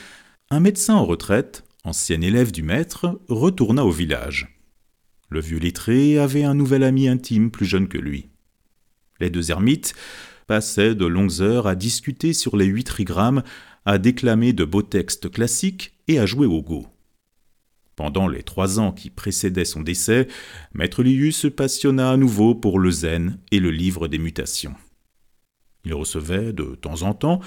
un 0.51 0.59
médecin 0.59 0.93
en 0.93 1.05
retraite, 1.05 1.63
ancien 1.83 2.21
élève 2.21 2.51
du 2.51 2.61
maître, 2.61 3.19
retourna 3.29 3.83
au 3.83 3.91
village. 3.91 4.59
Le 5.29 5.39
vieux 5.39 5.57
lettré 5.57 6.19
avait 6.19 6.43
un 6.43 6.53
nouvel 6.53 6.83
ami 6.83 7.07
intime 7.07 7.49
plus 7.49 7.65
jeune 7.65 7.87
que 7.87 7.97
lui. 7.97 8.29
Les 9.19 9.31
deux 9.31 9.49
ermites 9.49 9.95
passaient 10.47 10.95
de 10.95 11.05
longues 11.05 11.41
heures 11.41 11.67
à 11.67 11.75
discuter 11.75 12.33
sur 12.33 12.57
les 12.57 12.65
huit 12.65 12.85
trigrammes, 12.85 13.43
à 13.85 13.97
déclamer 13.97 14.53
de 14.53 14.65
beaux 14.65 14.81
textes 14.81 15.29
classiques 15.29 15.93
et 16.07 16.19
à 16.19 16.25
jouer 16.25 16.47
au 16.47 16.61
go. 16.61 16.87
Pendant 17.95 18.27
les 18.27 18.43
trois 18.43 18.79
ans 18.79 18.91
qui 18.91 19.09
précédaient 19.09 19.65
son 19.65 19.81
décès, 19.81 20.27
Maître 20.73 21.03
Liu 21.03 21.31
se 21.31 21.47
passionna 21.47 22.11
à 22.11 22.17
nouveau 22.17 22.55
pour 22.55 22.79
le 22.79 22.91
zen 22.91 23.39
et 23.51 23.59
le 23.59 23.71
livre 23.71 24.07
des 24.07 24.19
mutations. 24.19 24.75
Il 25.83 25.93
recevait 25.93 26.53
de 26.53 26.75
temps 26.75 27.01
en 27.03 27.13
temps 27.13 27.39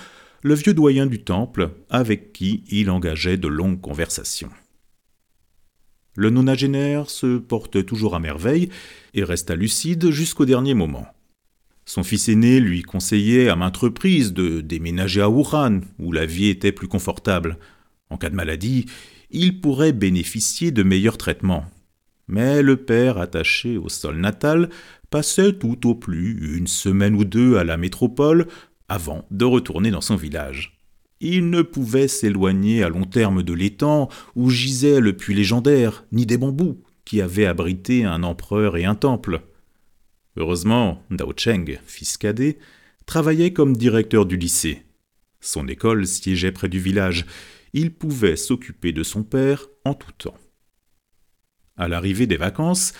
le 0.42 0.54
vieux 0.54 0.74
doyen 0.74 1.06
du 1.06 1.22
temple, 1.22 1.70
avec 1.88 2.32
qui 2.32 2.64
il 2.70 2.90
engageait 2.90 3.36
de 3.36 3.48
longues 3.48 3.80
conversations. 3.80 4.50
Le 6.16 6.30
nonagénaire 6.30 7.08
se 7.08 7.38
porte 7.38 7.84
toujours 7.86 8.14
à 8.16 8.20
merveille 8.20 8.70
et 9.14 9.22
resta 9.22 9.54
lucide 9.54 10.10
jusqu'au 10.10 10.46
dernier 10.46 10.74
moment. 10.74 11.06
Son 11.92 12.04
fils 12.04 12.28
aîné 12.28 12.60
lui 12.60 12.82
conseillait 12.82 13.48
à 13.48 13.56
maintes 13.56 13.78
reprises 13.78 14.32
de 14.32 14.60
déménager 14.60 15.22
à 15.22 15.28
Wuhan, 15.28 15.80
où 15.98 16.12
la 16.12 16.24
vie 16.24 16.46
était 16.46 16.70
plus 16.70 16.86
confortable. 16.86 17.58
En 18.10 18.16
cas 18.16 18.30
de 18.30 18.36
maladie, 18.36 18.86
il 19.32 19.60
pourrait 19.60 19.90
bénéficier 19.90 20.70
de 20.70 20.84
meilleurs 20.84 21.18
traitements. 21.18 21.64
Mais 22.28 22.62
le 22.62 22.76
père, 22.76 23.18
attaché 23.18 23.76
au 23.76 23.88
sol 23.88 24.18
natal, 24.18 24.70
passait 25.10 25.54
tout 25.54 25.84
au 25.88 25.96
plus 25.96 26.56
une 26.56 26.68
semaine 26.68 27.16
ou 27.16 27.24
deux 27.24 27.56
à 27.56 27.64
la 27.64 27.76
métropole 27.76 28.46
avant 28.88 29.26
de 29.32 29.44
retourner 29.44 29.90
dans 29.90 30.00
son 30.00 30.14
village. 30.14 30.78
Il 31.18 31.50
ne 31.50 31.62
pouvait 31.62 32.06
s'éloigner 32.06 32.84
à 32.84 32.88
long 32.88 33.02
terme 33.02 33.42
de 33.42 33.52
l'étang 33.52 34.08
où 34.36 34.48
gisait 34.48 35.00
le 35.00 35.16
puits 35.16 35.34
légendaire, 35.34 36.04
ni 36.12 36.24
des 36.24 36.38
bambous 36.38 36.84
qui 37.04 37.20
avaient 37.20 37.46
abrité 37.46 38.04
un 38.04 38.22
empereur 38.22 38.76
et 38.76 38.84
un 38.84 38.94
temple. 38.94 39.40
Heureusement, 40.36 41.04
Dao 41.10 41.32
Cheng, 41.36 41.78
fils 41.84 42.16
cadet, 42.16 42.58
travaillait 43.06 43.52
comme 43.52 43.76
directeur 43.76 44.26
du 44.26 44.36
lycée. 44.36 44.84
Son 45.40 45.66
école 45.68 46.06
siégeait 46.06 46.52
près 46.52 46.68
du 46.68 46.78
village. 46.78 47.26
Il 47.72 47.92
pouvait 47.92 48.36
s'occuper 48.36 48.92
de 48.92 49.02
son 49.02 49.22
père 49.22 49.66
en 49.84 49.94
tout 49.94 50.12
temps. 50.12 50.36
À 51.76 51.88
l'arrivée 51.88 52.26
des 52.26 52.36
vacances, 52.36 52.92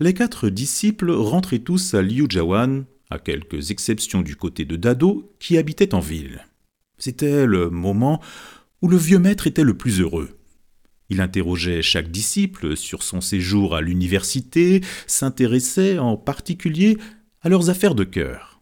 les 0.00 0.14
quatre 0.14 0.48
disciples 0.48 1.10
rentraient 1.10 1.58
tous 1.58 1.94
à 1.94 2.02
Liujawan 2.02 2.84
à 3.10 3.18
quelques 3.18 3.70
exceptions 3.70 4.22
du 4.22 4.36
côté 4.36 4.64
de 4.64 4.76
Dado, 4.76 5.34
qui 5.40 5.56
habitait 5.56 5.94
en 5.94 6.00
ville. 6.00 6.46
C'était 6.98 7.46
le 7.46 7.70
moment 7.70 8.20
où 8.82 8.88
le 8.88 8.96
vieux 8.96 9.18
maître 9.18 9.46
était 9.46 9.64
le 9.64 9.76
plus 9.76 10.00
heureux. 10.00 10.37
Il 11.10 11.20
interrogeait 11.20 11.82
chaque 11.82 12.10
disciple 12.10 12.76
sur 12.76 13.02
son 13.02 13.20
séjour 13.20 13.74
à 13.74 13.80
l'université, 13.80 14.82
s'intéressait 15.06 15.98
en 15.98 16.16
particulier 16.16 16.98
à 17.40 17.48
leurs 17.48 17.70
affaires 17.70 17.94
de 17.94 18.04
cœur. 18.04 18.60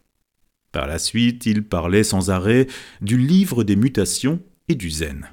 Par 0.71 0.87
la 0.87 0.99
suite, 0.99 1.45
il 1.45 1.63
parlait 1.63 2.03
sans 2.03 2.29
arrêt 2.29 2.67
du 3.01 3.17
livre 3.17 3.63
des 3.63 3.75
mutations 3.75 4.39
et 4.67 4.75
du 4.75 4.89
zen. 4.89 5.27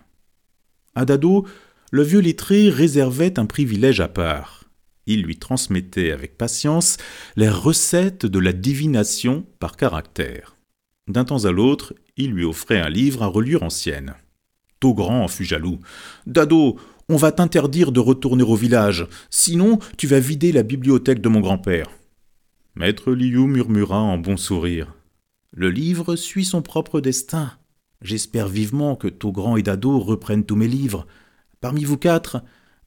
À 0.95 1.05
Dado, 1.05 1.47
le 1.91 2.03
vieux 2.03 2.21
lettré 2.21 2.71
réservait 2.71 3.39
un 3.39 3.47
privilège 3.47 4.01
à 4.01 4.09
part. 4.09 4.65
Il 5.07 5.23
lui 5.23 5.37
transmettait 5.37 6.13
avec 6.13 6.39
patience 6.39 6.97
les 7.37 7.49
recettes 7.49 8.27
de 8.27 8.39
la 8.39 8.53
divination 8.53 9.47
par 9.59 9.77
caractère. 9.77 10.57
D'un 11.09 11.25
temps 11.25 11.45
à 11.45 11.53
l'autre, 11.53 11.95
il 12.17 12.31
lui 12.31 12.45
offrait 12.45 12.81
un 12.81 12.89
livre 12.89 13.23
à 13.23 13.27
reliure 13.27 13.63
ancienne. 13.63 14.15
Togrand 14.81 15.23
en 15.23 15.29
fut 15.29 15.45
jaloux. 15.45 15.79
Dado, 16.27 16.79
on 17.09 17.17
va 17.17 17.33
t'interdire 17.33 17.93
de 17.93 18.01
retourner 18.01 18.43
au 18.43 18.57
village, 18.57 19.07
sinon 19.31 19.79
tu 19.97 20.07
vas 20.07 20.21
vider 20.21 20.53
la 20.53 20.63
bibliothèque 20.63 21.21
de 21.21 21.29
mon 21.29 21.41
grand-père. 21.41 21.89
Maître 22.75 23.13
Liu 23.13 23.47
murmura 23.47 24.01
en 24.01 24.19
bon 24.19 24.37
sourire. 24.37 24.95
Le 25.53 25.71
livre 25.71 26.17
suit 26.17 26.45
son 26.45 26.63
propre 26.63 27.01
destin. 27.01 27.53
J'espère 28.03 28.49
vivement 28.49 28.97
que 28.97 29.09
Togrand 29.09 29.57
et 29.57 29.63
Dado 29.63 29.99
reprennent 29.99 30.45
tous 30.45 30.57
mes 30.57 30.67
livres. 30.67 31.07
Parmi 31.61 31.85
vous 31.85 31.97
quatre, 31.97 32.43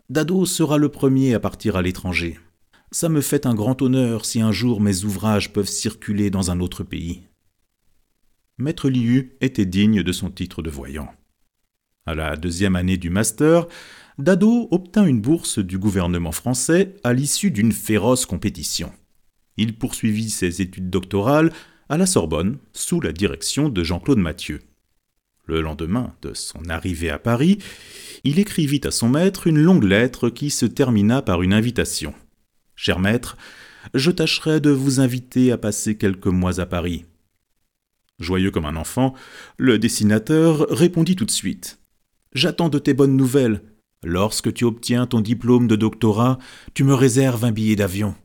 Dado 0.10 0.46
sera 0.46 0.78
le 0.78 0.90
premier 0.90 1.34
à 1.34 1.40
partir 1.40 1.76
à 1.76 1.82
l'étranger. 1.82 2.40
Ça 2.92 3.10
me 3.10 3.22
fait 3.22 3.46
un 3.46 3.56
grand 3.56 3.82
honneur 3.82 4.26
si 4.26 4.42
un 4.42 4.52
jour 4.52 4.82
mes 4.82 5.04
ouvrages 5.04 5.54
peuvent 5.54 5.68
circuler 5.68 6.30
dans 6.30 6.52
un 6.52 6.60
autre 6.60 6.84
pays. 6.84 7.24
Maître 8.58 8.90
Liu 8.90 9.38
était 9.42 9.66
digne 9.66 10.04
de 10.04 10.12
son 10.12 10.30
titre 10.30 10.62
de 10.62 10.70
voyant. 10.70 11.10
À 12.06 12.16
la 12.16 12.36
deuxième 12.38 12.76
année 12.76 12.98
du 12.98 13.10
master, 13.10 13.68
Dado 14.18 14.68
obtint 14.72 15.06
une 15.06 15.22
bourse 15.22 15.60
du 15.60 15.78
gouvernement 15.78 16.32
français 16.32 16.96
à 17.04 17.14
l'issue 17.14 17.52
d'une 17.52 17.72
féroce 17.72 18.26
compétition. 18.26 18.92
Il 19.58 19.78
poursuivit 19.78 20.32
ses 20.32 20.60
études 20.60 20.90
doctorales 20.90 21.54
à 21.88 21.98
la 21.98 22.08
Sorbonne 22.08 22.58
sous 22.74 23.00
la 23.00 23.12
direction 23.12 23.70
de 23.70 23.84
Jean-Claude 23.84 24.18
Mathieu. 24.18 24.62
Le 25.46 25.62
lendemain 25.62 26.16
de 26.24 26.34
son 26.34 26.68
arrivée 26.68 27.12
à 27.12 27.20
Paris, 27.20 27.60
il 28.24 28.40
écrivit 28.40 28.82
à 28.86 28.92
son 28.92 29.08
maître 29.08 29.46
une 29.46 29.60
longue 29.60 29.84
lettre 29.84 30.30
qui 30.30 30.50
se 30.50 30.66
termina 30.66 31.22
par 31.22 31.44
une 31.44 31.54
invitation. 31.54 32.16
Cher 32.76 32.98
maître, 32.98 33.38
je 33.94 34.10
tâcherai 34.10 34.60
de 34.60 34.72
vous 34.72 35.00
inviter 35.00 35.52
à 35.52 35.60
passer 35.60 35.96
quelques 35.96 36.26
mois 36.26 36.60
à 36.60 36.66
Paris. 36.66 37.06
Joyeux 38.20 38.50
comme 38.50 38.66
un 38.66 38.78
enfant, 38.78 39.14
le 39.58 39.78
dessinateur 39.78 40.66
répondit 40.72 41.16
tout 41.16 41.26
de 41.26 41.32
suite. 41.32 41.80
J'attends 42.34 42.70
de 42.70 42.80
tes 42.80 42.96
bonnes 42.96 43.16
nouvelles. 43.16 43.62
Lorsque 44.04 44.54
tu 44.54 44.64
obtiens 44.64 45.08
ton 45.08 45.22
diplôme 45.22 45.68
de 45.68 45.76
doctorat, 45.76 46.38
tu 46.74 46.84
me 46.84 46.94
réserves 46.94 47.46
un 47.46 47.52
billet 47.52 47.76
d'avion. 47.76 48.16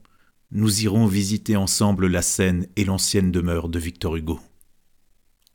Nous 0.50 0.84
irons 0.84 1.06
visiter 1.06 1.56
ensemble 1.56 2.06
la 2.08 2.20
Seine 2.20 2.66
et 2.76 2.84
l'ancienne 2.84 3.32
demeure 3.32 3.68
de 3.68 3.78
Victor 3.78 4.16
Hugo. 4.16 4.38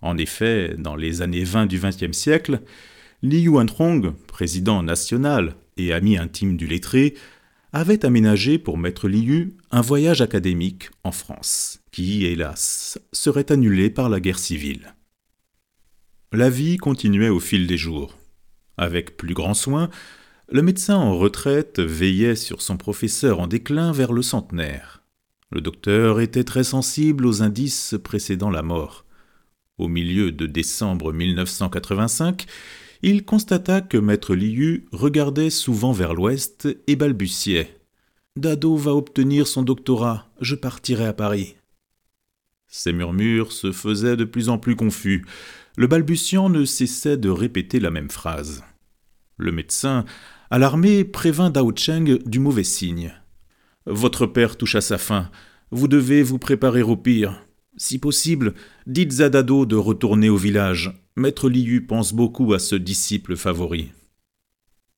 En 0.01 0.17
effet, 0.17 0.75
dans 0.77 0.95
les 0.95 1.21
années 1.21 1.43
20 1.43 1.67
du 1.67 1.79
XXe 1.79 2.17
siècle, 2.17 2.61
Li 3.21 3.41
Yuantrong, 3.41 4.13
président 4.27 4.83
national 4.83 5.55
et 5.77 5.93
ami 5.93 6.17
intime 6.17 6.57
du 6.57 6.67
lettré, 6.67 7.15
avait 7.73 8.05
aménagé 8.05 8.57
pour 8.57 8.77
Maître 8.77 9.07
Liu 9.07 9.55
un 9.71 9.81
voyage 9.81 10.21
académique 10.21 10.89
en 11.03 11.11
France, 11.11 11.79
qui, 11.91 12.25
hélas, 12.25 12.99
serait 13.11 13.51
annulé 13.51 13.89
par 13.89 14.09
la 14.09 14.19
guerre 14.19 14.39
civile. 14.39 14.95
La 16.31 16.49
vie 16.49 16.77
continuait 16.77 17.29
au 17.29 17.39
fil 17.39 17.67
des 17.67 17.77
jours. 17.77 18.17
Avec 18.77 19.17
plus 19.17 19.33
grand 19.33 19.53
soin, 19.53 19.89
le 20.49 20.61
médecin 20.61 20.95
en 20.95 21.17
retraite 21.17 21.79
veillait 21.79 22.35
sur 22.35 22.61
son 22.61 22.77
professeur 22.77 23.39
en 23.39 23.47
déclin 23.47 23.91
vers 23.91 24.13
le 24.13 24.21
centenaire. 24.21 25.03
Le 25.51 25.61
docteur 25.61 26.19
était 26.19 26.43
très 26.43 26.63
sensible 26.63 27.25
aux 27.25 27.41
indices 27.41 27.95
précédant 28.03 28.49
la 28.49 28.63
mort. 28.63 29.05
Au 29.77 29.87
milieu 29.87 30.31
de 30.31 30.45
décembre 30.45 31.13
1985, 31.13 32.45
il 33.01 33.25
constata 33.25 33.81
que 33.81 33.97
maître 33.97 34.35
Liu 34.35 34.87
regardait 34.91 35.49
souvent 35.49 35.91
vers 35.91 36.13
l'ouest 36.13 36.67
et 36.87 36.95
balbutiait. 36.95 37.79
Dado 38.35 38.75
va 38.75 38.93
obtenir 38.93 39.47
son 39.47 39.63
doctorat, 39.63 40.29
je 40.41 40.55
partirai 40.55 41.05
à 41.05 41.13
Paris. 41.13 41.55
Ces 42.67 42.91
murmures 42.91 43.51
se 43.51 43.71
faisaient 43.71 44.17
de 44.17 44.25
plus 44.25 44.49
en 44.49 44.57
plus 44.57 44.75
confus. 44.75 45.25
Le 45.77 45.85
balbutiant 45.85 46.49
ne 46.49 46.65
cessait 46.65 47.17
de 47.17 47.29
répéter 47.29 47.79
la 47.79 47.91
même 47.91 48.09
phrase. 48.09 48.63
Le 49.37 49.51
médecin, 49.51 50.05
alarmé, 50.49 51.03
prévint 51.03 51.51
Dao 51.51 51.71
Cheng 51.75 52.17
du 52.25 52.39
mauvais 52.39 52.63
signe. 52.63 53.13
Votre 53.85 54.25
père 54.25 54.57
touche 54.57 54.73
à 54.73 54.81
sa 54.81 54.97
fin. 54.97 55.29
Vous 55.69 55.87
devez 55.87 56.23
vous 56.23 56.39
préparer 56.39 56.81
au 56.81 56.97
pire. 56.97 57.45
Si 57.77 57.99
possible, 57.99 58.55
dites 58.87 59.21
à 59.21 59.29
Dado 59.29 59.67
de 59.67 59.75
retourner 59.75 60.29
au 60.29 60.35
village. 60.35 60.99
Maître 61.15 61.47
Liu 61.47 61.85
pense 61.85 62.11
beaucoup 62.11 62.53
à 62.53 62.59
ce 62.59 62.75
disciple 62.75 63.35
favori. 63.35 63.91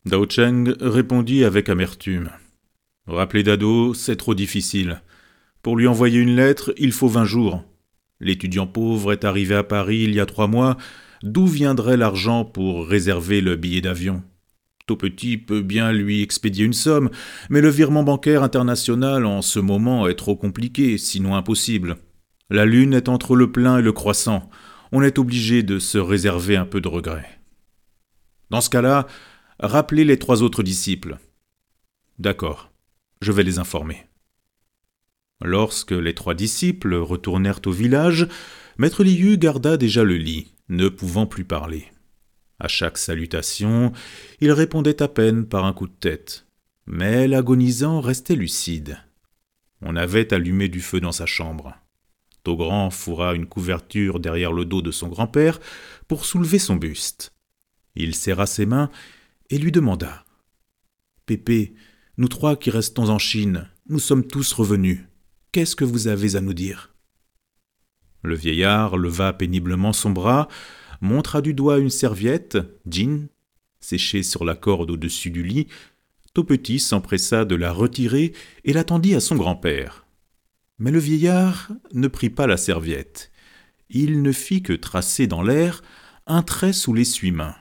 Dao 0.06 0.26
Cheng 0.30 0.76
répondit 0.80 1.44
avec 1.44 1.68
amertume. 1.68 2.30
Rappeler 3.06 3.44
Dado, 3.44 3.94
c'est 3.94 4.16
trop 4.16 4.34
difficile. 4.34 5.02
Pour 5.62 5.76
lui 5.76 5.88
envoyer 5.88 6.22
une 6.22 6.38
lettre, 6.38 6.74
il 6.78 6.94
faut 6.94 7.10
vingt 7.10 7.26
jours. 7.26 7.66
L'étudiant 8.20 8.68
pauvre 8.68 9.14
est 9.14 9.24
arrivé 9.24 9.56
à 9.56 9.64
Paris 9.64 10.04
il 10.04 10.14
y 10.14 10.20
a 10.20 10.26
trois 10.26 10.48
mois. 10.48 10.78
D'où 11.24 11.48
viendrait 11.48 11.98
l'argent 11.98 12.46
pour 12.46 12.88
réserver 12.88 13.42
le 13.42 13.56
billet 13.56 13.82
d'avion? 13.82 14.24
Tout 14.86 14.98
petit 14.98 15.38
peut 15.38 15.62
bien 15.62 15.92
lui 15.92 16.22
expédier 16.22 16.66
une 16.66 16.74
somme, 16.74 17.10
mais 17.50 17.62
le 17.62 17.70
virement 17.70 18.04
bancaire 18.04 18.42
international 18.42 19.26
en 19.26 19.42
ce 19.42 19.60
moment 19.60 20.08
est 20.08 20.16
trop 20.16 20.36
compliqué, 20.36 20.98
sinon 20.98 21.36
impossible. 21.36 21.98
La 22.50 22.66
lune 22.66 22.96
est 22.96 23.10
entre 23.10 23.36
le 23.36 23.52
plein 23.52 23.78
et 23.78 23.84
le 23.84 23.92
croissant. 23.92 24.50
On 24.92 25.04
est 25.04 25.20
obligé 25.20 25.62
de 25.62 25.78
se 25.78 26.00
réserver 26.00 26.58
un 26.58 26.66
peu 26.66 26.82
de 26.82 26.88
regret. 26.88 27.40
Dans 28.50 28.62
ce 28.62 28.72
cas-là, 28.72 29.06
rappelez 29.60 30.04
les 30.04 30.18
trois 30.18 30.42
autres 30.42 30.64
disciples. 30.64 31.20
D'accord, 32.18 32.72
je 33.22 33.32
vais 33.32 33.44
les 33.44 33.60
informer. 33.60 34.09
Lorsque 35.42 35.92
les 35.92 36.14
trois 36.14 36.34
disciples 36.34 36.96
retournèrent 36.96 37.62
au 37.66 37.72
village, 37.72 38.28
Maître 38.78 39.04
Liu 39.04 39.38
garda 39.38 39.78
déjà 39.78 40.04
le 40.04 40.16
lit, 40.16 40.54
ne 40.68 40.90
pouvant 40.90 41.26
plus 41.26 41.46
parler. 41.46 41.86
À 42.60 42.68
chaque 42.68 42.98
salutation, 42.98 43.94
il 44.42 44.52
répondait 44.52 45.02
à 45.02 45.08
peine 45.08 45.46
par 45.46 45.66
un 45.66 45.74
coup 45.74 45.88
de 45.88 45.94
tête, 45.94 46.46
mais 46.86 47.28
l'agonisant 47.28 48.02
restait 48.02 48.36
lucide. 48.36 48.98
On 49.82 49.96
avait 49.96 50.34
allumé 50.34 50.68
du 50.68 50.82
feu 50.82 51.00
dans 51.00 51.14
sa 51.14 51.26
chambre. 51.26 51.74
Togrand 52.44 52.90
fourra 52.90 53.34
une 53.34 53.46
couverture 53.46 54.20
derrière 54.20 54.52
le 54.52 54.66
dos 54.66 54.82
de 54.82 54.92
son 54.92 55.08
grand-père 55.08 55.60
pour 56.08 56.26
soulever 56.26 56.60
son 56.60 56.76
buste. 56.76 57.34
Il 57.96 58.14
serra 58.14 58.46
ses 58.46 58.66
mains 58.66 58.90
et 59.50 59.58
lui 59.58 59.72
demanda 59.72 60.26
Pépé, 61.26 61.76
nous 62.18 62.28
trois 62.28 62.58
qui 62.58 62.72
restons 62.72 63.10
en 63.10 63.20
Chine, 63.20 63.70
nous 63.88 64.00
sommes 64.00 64.26
tous 64.26 64.52
revenus. 64.52 65.09
Qu'est-ce 65.52 65.76
que 65.76 65.86
vous 65.86 66.08
avez 66.08 66.36
à 66.36 66.42
nous 66.42 66.54
dire? 66.54 66.94
Le 68.24 68.36
vieillard 68.36 68.98
leva 68.98 69.34
péniblement 69.34 69.94
son 69.94 70.12
bras, 70.12 70.48
montra 71.02 71.42
du 71.42 71.54
doigt 71.54 71.80
une 71.80 71.90
serviette, 71.90 72.58
jean, 72.86 73.30
séchée 73.80 74.24
sur 74.24 74.46
la 74.46 74.56
corde 74.56 74.92
au-dessus 74.92 75.32
du 75.32 75.44
lit. 75.44 75.68
Petit 76.42 76.80
s'empressa 76.80 77.46
de 77.46 77.56
la 77.56 77.72
retirer 77.72 78.34
et 78.64 78.74
l'attendit 78.74 79.16
à 79.16 79.20
son 79.20 79.36
grand-père. 79.36 80.06
Mais 80.78 80.92
le 80.92 81.00
vieillard 81.00 81.70
ne 81.94 82.08
prit 82.08 82.30
pas 82.30 82.48
la 82.48 82.58
serviette. 82.58 83.32
Il 83.90 84.22
ne 84.22 84.32
fit 84.32 84.64
que 84.64 84.74
tracer 84.74 85.28
dans 85.28 85.42
l'air 85.42 85.82
un 86.28 86.42
trait 86.42 86.74
sous 86.74 86.94
l'essuie-main. 86.94 87.56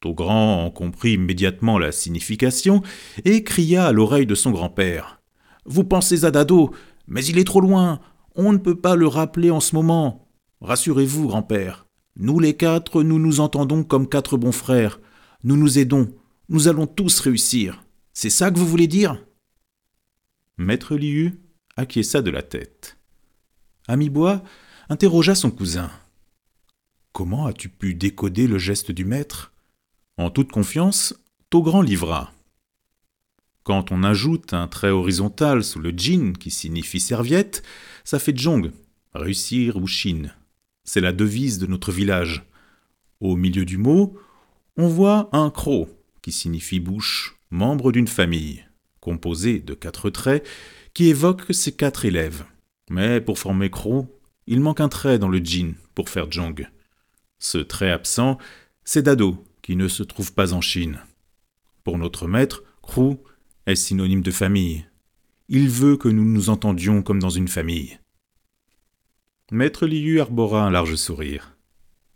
Togrand 0.00 0.64
en 0.64 0.70
comprit 0.70 1.12
immédiatement 1.12 1.78
la 1.78 1.92
signification 1.92 2.82
et 3.24 3.42
cria 3.42 3.86
à 3.86 3.92
l'oreille 3.92 4.26
de 4.26 4.34
son 4.34 4.50
grand-père. 4.50 5.20
Vous 5.64 5.84
pensez 5.84 6.24
à 6.24 6.30
Dado, 6.30 6.74
mais 7.08 7.24
il 7.24 7.38
est 7.38 7.44
trop 7.44 7.60
loin. 7.60 8.00
On 8.36 8.52
ne 8.52 8.58
peut 8.58 8.78
pas 8.78 8.94
le 8.94 9.08
rappeler 9.08 9.50
en 9.50 9.60
ce 9.60 9.74
moment. 9.74 10.28
Rassurez-vous, 10.60 11.26
grand-père. 11.26 11.86
Nous 12.16 12.38
les 12.38 12.56
quatre, 12.56 13.02
nous 13.02 13.18
nous 13.18 13.40
entendons 13.40 13.82
comme 13.82 14.08
quatre 14.08 14.36
bons 14.36 14.52
frères. 14.52 15.00
Nous 15.42 15.56
nous 15.56 15.78
aidons. 15.78 16.14
Nous 16.48 16.68
allons 16.68 16.86
tous 16.86 17.18
réussir. 17.20 17.82
C'est 18.12 18.30
ça 18.30 18.50
que 18.50 18.58
vous 18.58 18.66
voulez 18.66 18.86
dire? 18.86 19.24
Maître 20.56 20.96
Liu 20.96 21.40
acquiesça 21.76 22.22
de 22.22 22.30
la 22.30 22.42
tête. 22.42 22.98
Amibois 23.86 24.42
interrogea 24.88 25.34
son 25.34 25.50
cousin. 25.50 25.90
Comment 27.12 27.46
as-tu 27.46 27.68
pu 27.68 27.94
décoder 27.94 28.48
le 28.48 28.58
geste 28.58 28.90
du 28.90 29.04
maître? 29.04 29.52
En 30.16 30.30
toute 30.30 30.50
confiance, 30.50 31.14
Togrand 31.50 31.82
livra. 31.82 32.32
Quand 33.68 33.92
on 33.92 34.02
ajoute 34.02 34.54
un 34.54 34.66
trait 34.66 34.88
horizontal 34.88 35.62
sous 35.62 35.78
le 35.78 35.92
jin 35.94 36.32
qui 36.32 36.50
signifie 36.50 37.00
serviette, 37.00 37.62
ça 38.02 38.18
fait 38.18 38.34
jong, 38.34 38.72
réussir 39.12 39.76
ou 39.76 39.86
chine. 39.86 40.34
C'est 40.84 41.02
la 41.02 41.12
devise 41.12 41.58
de 41.58 41.66
notre 41.66 41.92
village. 41.92 42.46
Au 43.20 43.36
milieu 43.36 43.66
du 43.66 43.76
mot, 43.76 44.18
on 44.78 44.88
voit 44.88 45.28
un 45.32 45.50
croc 45.50 45.90
qui 46.22 46.32
signifie 46.32 46.80
bouche, 46.80 47.36
membre 47.50 47.92
d'une 47.92 48.08
famille, 48.08 48.64
composé 49.00 49.58
de 49.58 49.74
quatre 49.74 50.08
traits 50.08 50.48
qui 50.94 51.08
évoquent 51.08 51.52
ces 51.52 51.72
quatre 51.72 52.06
élèves. 52.06 52.44
Mais 52.88 53.20
pour 53.20 53.38
former 53.38 53.68
Crow, 53.68 54.08
il 54.46 54.60
manque 54.60 54.80
un 54.80 54.88
trait 54.88 55.18
dans 55.18 55.28
le 55.28 55.44
Jin 55.44 55.74
pour 55.94 56.08
faire 56.08 56.32
Jong. 56.32 56.66
Ce 57.38 57.58
trait 57.58 57.90
absent, 57.90 58.38
c'est 58.84 59.02
Dado, 59.02 59.44
qui 59.60 59.76
ne 59.76 59.88
se 59.88 60.04
trouve 60.04 60.32
pas 60.32 60.54
en 60.54 60.62
Chine. 60.62 61.00
Pour 61.84 61.98
notre 61.98 62.26
maître, 62.26 62.64
est 63.68 63.76
synonyme 63.76 64.22
de 64.22 64.30
famille? 64.30 64.86
Il 65.48 65.68
veut 65.68 65.96
que 65.96 66.08
nous 66.08 66.24
nous 66.24 66.48
entendions 66.48 67.02
comme 67.02 67.18
dans 67.18 67.28
une 67.28 67.48
famille. 67.48 67.98
Maître 69.50 69.86
Liu 69.86 70.20
arbora 70.20 70.64
un 70.64 70.70
large 70.70 70.94
sourire. 70.94 71.56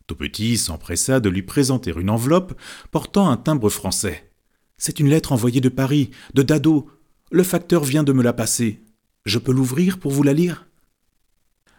Tout 0.06 0.16
petit 0.16 0.56
s'empressa 0.56 1.20
de 1.20 1.28
lui 1.28 1.42
présenter 1.42 1.92
une 1.94 2.10
enveloppe 2.10 2.58
portant 2.90 3.28
un 3.28 3.36
timbre 3.36 3.68
français. 3.68 4.30
C'est 4.78 4.98
une 4.98 5.08
lettre 5.08 5.32
envoyée 5.32 5.60
de 5.60 5.68
Paris, 5.68 6.10
de 6.34 6.42
Dado, 6.42 6.90
le 7.30 7.42
facteur 7.42 7.84
vient 7.84 8.02
de 8.02 8.12
me 8.12 8.22
la 8.22 8.32
passer. 8.32 8.82
Je 9.24 9.38
peux 9.38 9.52
l'ouvrir 9.52 9.98
pour 9.98 10.10
vous 10.10 10.22
la 10.22 10.32
lire? 10.32 10.66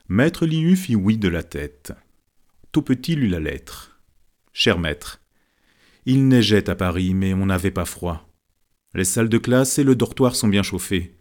Maître 0.08 0.46
Liu 0.46 0.76
fit 0.76 0.96
oui 0.96 1.18
de 1.18 1.28
la 1.28 1.44
tête. 1.44 1.94
Tout 2.72 2.82
petit 2.82 3.16
lut 3.16 3.28
la 3.28 3.40
lettre. 3.40 4.00
Cher 4.52 4.78
maître, 4.78 5.22
il 6.06 6.28
neigeait 6.28 6.70
à 6.70 6.76
Paris, 6.76 7.14
mais 7.14 7.34
on 7.34 7.48
n'avait 7.48 7.72
pas 7.72 7.86
froid. 7.86 8.33
Les 8.94 9.06
salles 9.06 9.30
de 9.30 9.38
classe 9.38 9.80
et 9.80 9.84
le 9.84 9.96
dortoir 9.96 10.36
sont 10.36 10.48
bien 10.48 10.64
chauffés. 10.64 11.16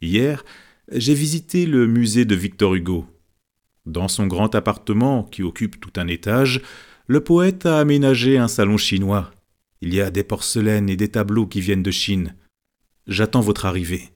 Hier, 0.00 0.44
j'ai 0.92 1.14
visité 1.14 1.66
le 1.66 1.86
musée 1.86 2.24
de 2.24 2.34
Victor 2.34 2.74
Hugo. 2.74 3.06
Dans 3.86 4.08
son 4.08 4.26
grand 4.26 4.54
appartement, 4.54 5.22
qui 5.22 5.42
occupe 5.42 5.80
tout 5.80 5.92
un 5.96 6.08
étage, 6.08 6.60
le 7.06 7.20
poète 7.24 7.64
a 7.64 7.78
aménagé 7.78 8.36
un 8.36 8.48
salon 8.48 8.76
chinois. 8.76 9.30
Il 9.80 9.94
y 9.94 10.00
a 10.00 10.10
des 10.10 10.24
porcelaines 10.24 10.90
et 10.90 10.96
des 10.96 11.08
tableaux 11.08 11.46
qui 11.46 11.62
viennent 11.62 11.82
de 11.82 11.90
Chine. 11.90 12.34
J'attends 13.06 13.40
votre 13.40 13.64
arrivée. 13.64 14.10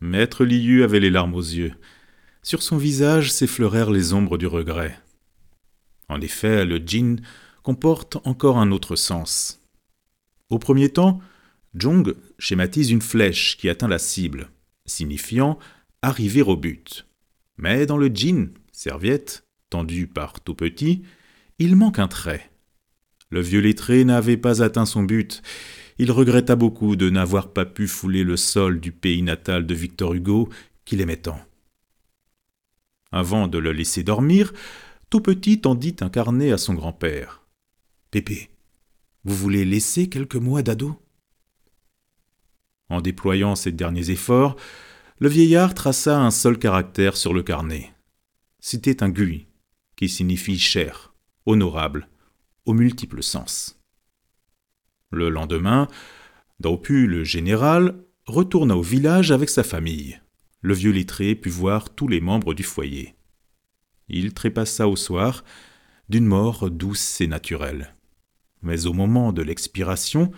Maître 0.00 0.44
Liu 0.44 0.82
avait 0.82 0.98
les 0.98 1.10
larmes 1.10 1.34
aux 1.34 1.40
yeux. 1.40 1.72
Sur 2.42 2.62
son 2.62 2.76
visage 2.76 3.30
s'effleurèrent 3.30 3.92
les 3.92 4.12
ombres 4.12 4.36
du 4.36 4.48
regret. 4.48 4.98
En 6.08 6.20
effet, 6.20 6.64
le 6.64 6.78
djinn 6.78 7.20
comporte 7.62 8.18
encore 8.24 8.58
un 8.58 8.72
autre 8.72 8.96
sens. 8.96 9.62
Au 10.50 10.58
premier 10.58 10.88
temps, 10.88 11.20
Jong 11.74 12.14
schématise 12.38 12.90
une 12.90 13.02
flèche 13.02 13.56
qui 13.56 13.68
atteint 13.68 13.88
la 13.88 13.98
cible, 13.98 14.50
signifiant 14.86 15.58
arriver 16.02 16.42
au 16.42 16.56
but. 16.56 17.06
Mais 17.56 17.86
dans 17.86 17.96
le 17.96 18.08
djinn, 18.08 18.50
serviette, 18.72 19.46
tendue 19.70 20.06
par 20.06 20.40
tout 20.40 20.54
petit, 20.54 21.02
il 21.58 21.76
manque 21.76 21.98
un 21.98 22.08
trait. 22.08 22.50
Le 23.30 23.40
vieux 23.40 23.60
lettré 23.60 24.04
n'avait 24.04 24.36
pas 24.36 24.62
atteint 24.62 24.86
son 24.86 25.02
but, 25.02 25.42
il 25.98 26.10
regretta 26.10 26.56
beaucoup 26.56 26.96
de 26.96 27.10
n'avoir 27.10 27.52
pas 27.52 27.64
pu 27.64 27.86
fouler 27.86 28.24
le 28.24 28.36
sol 28.36 28.80
du 28.80 28.92
pays 28.92 29.22
natal 29.22 29.66
de 29.66 29.74
Victor 29.74 30.14
Hugo, 30.14 30.48
qu'il 30.84 31.00
aimait 31.00 31.16
tant. 31.16 31.40
Avant 33.12 33.46
de 33.46 33.58
le 33.58 33.72
laisser 33.72 34.02
dormir, 34.02 34.52
tout 35.08 35.20
petit 35.20 35.60
tendit 35.60 35.96
un 36.00 36.08
carnet 36.08 36.52
à 36.52 36.58
son 36.58 36.74
grand-père. 36.74 37.46
Pépé, 38.10 38.50
vous 39.24 39.36
voulez 39.36 39.64
laisser 39.64 40.08
quelques 40.08 40.34
mois 40.36 40.62
d'ado? 40.62 41.00
En 42.88 43.00
déployant 43.00 43.54
ses 43.54 43.72
derniers 43.72 44.10
efforts, 44.10 44.56
le 45.18 45.28
vieillard 45.28 45.74
traça 45.74 46.20
un 46.20 46.30
seul 46.30 46.58
caractère 46.58 47.16
sur 47.16 47.32
le 47.32 47.42
carnet. 47.42 47.92
C'était 48.60 49.02
un 49.02 49.08
gui, 49.08 49.46
qui 49.96 50.08
signifie 50.08 50.58
cher, 50.58 51.14
honorable, 51.46 52.08
aux 52.66 52.74
multiples 52.74 53.22
sens. 53.22 53.80
Le 55.10 55.28
lendemain, 55.28 55.88
Daupu, 56.60 57.06
le 57.06 57.24
général, 57.24 58.04
retourna 58.26 58.76
au 58.76 58.82
village 58.82 59.32
avec 59.32 59.50
sa 59.50 59.62
famille. 59.62 60.20
Le 60.60 60.74
vieux 60.74 60.92
lettré 60.92 61.34
put 61.34 61.50
voir 61.50 61.94
tous 61.94 62.08
les 62.08 62.20
membres 62.20 62.54
du 62.54 62.62
foyer. 62.62 63.14
Il 64.08 64.34
trépassa 64.34 64.88
au 64.88 64.96
soir, 64.96 65.44
d'une 66.08 66.26
mort 66.26 66.70
douce 66.70 67.20
et 67.20 67.26
naturelle. 67.26 67.94
Mais 68.62 68.86
au 68.86 68.92
moment 68.92 69.32
de 69.32 69.42
l'expiration, 69.42 70.32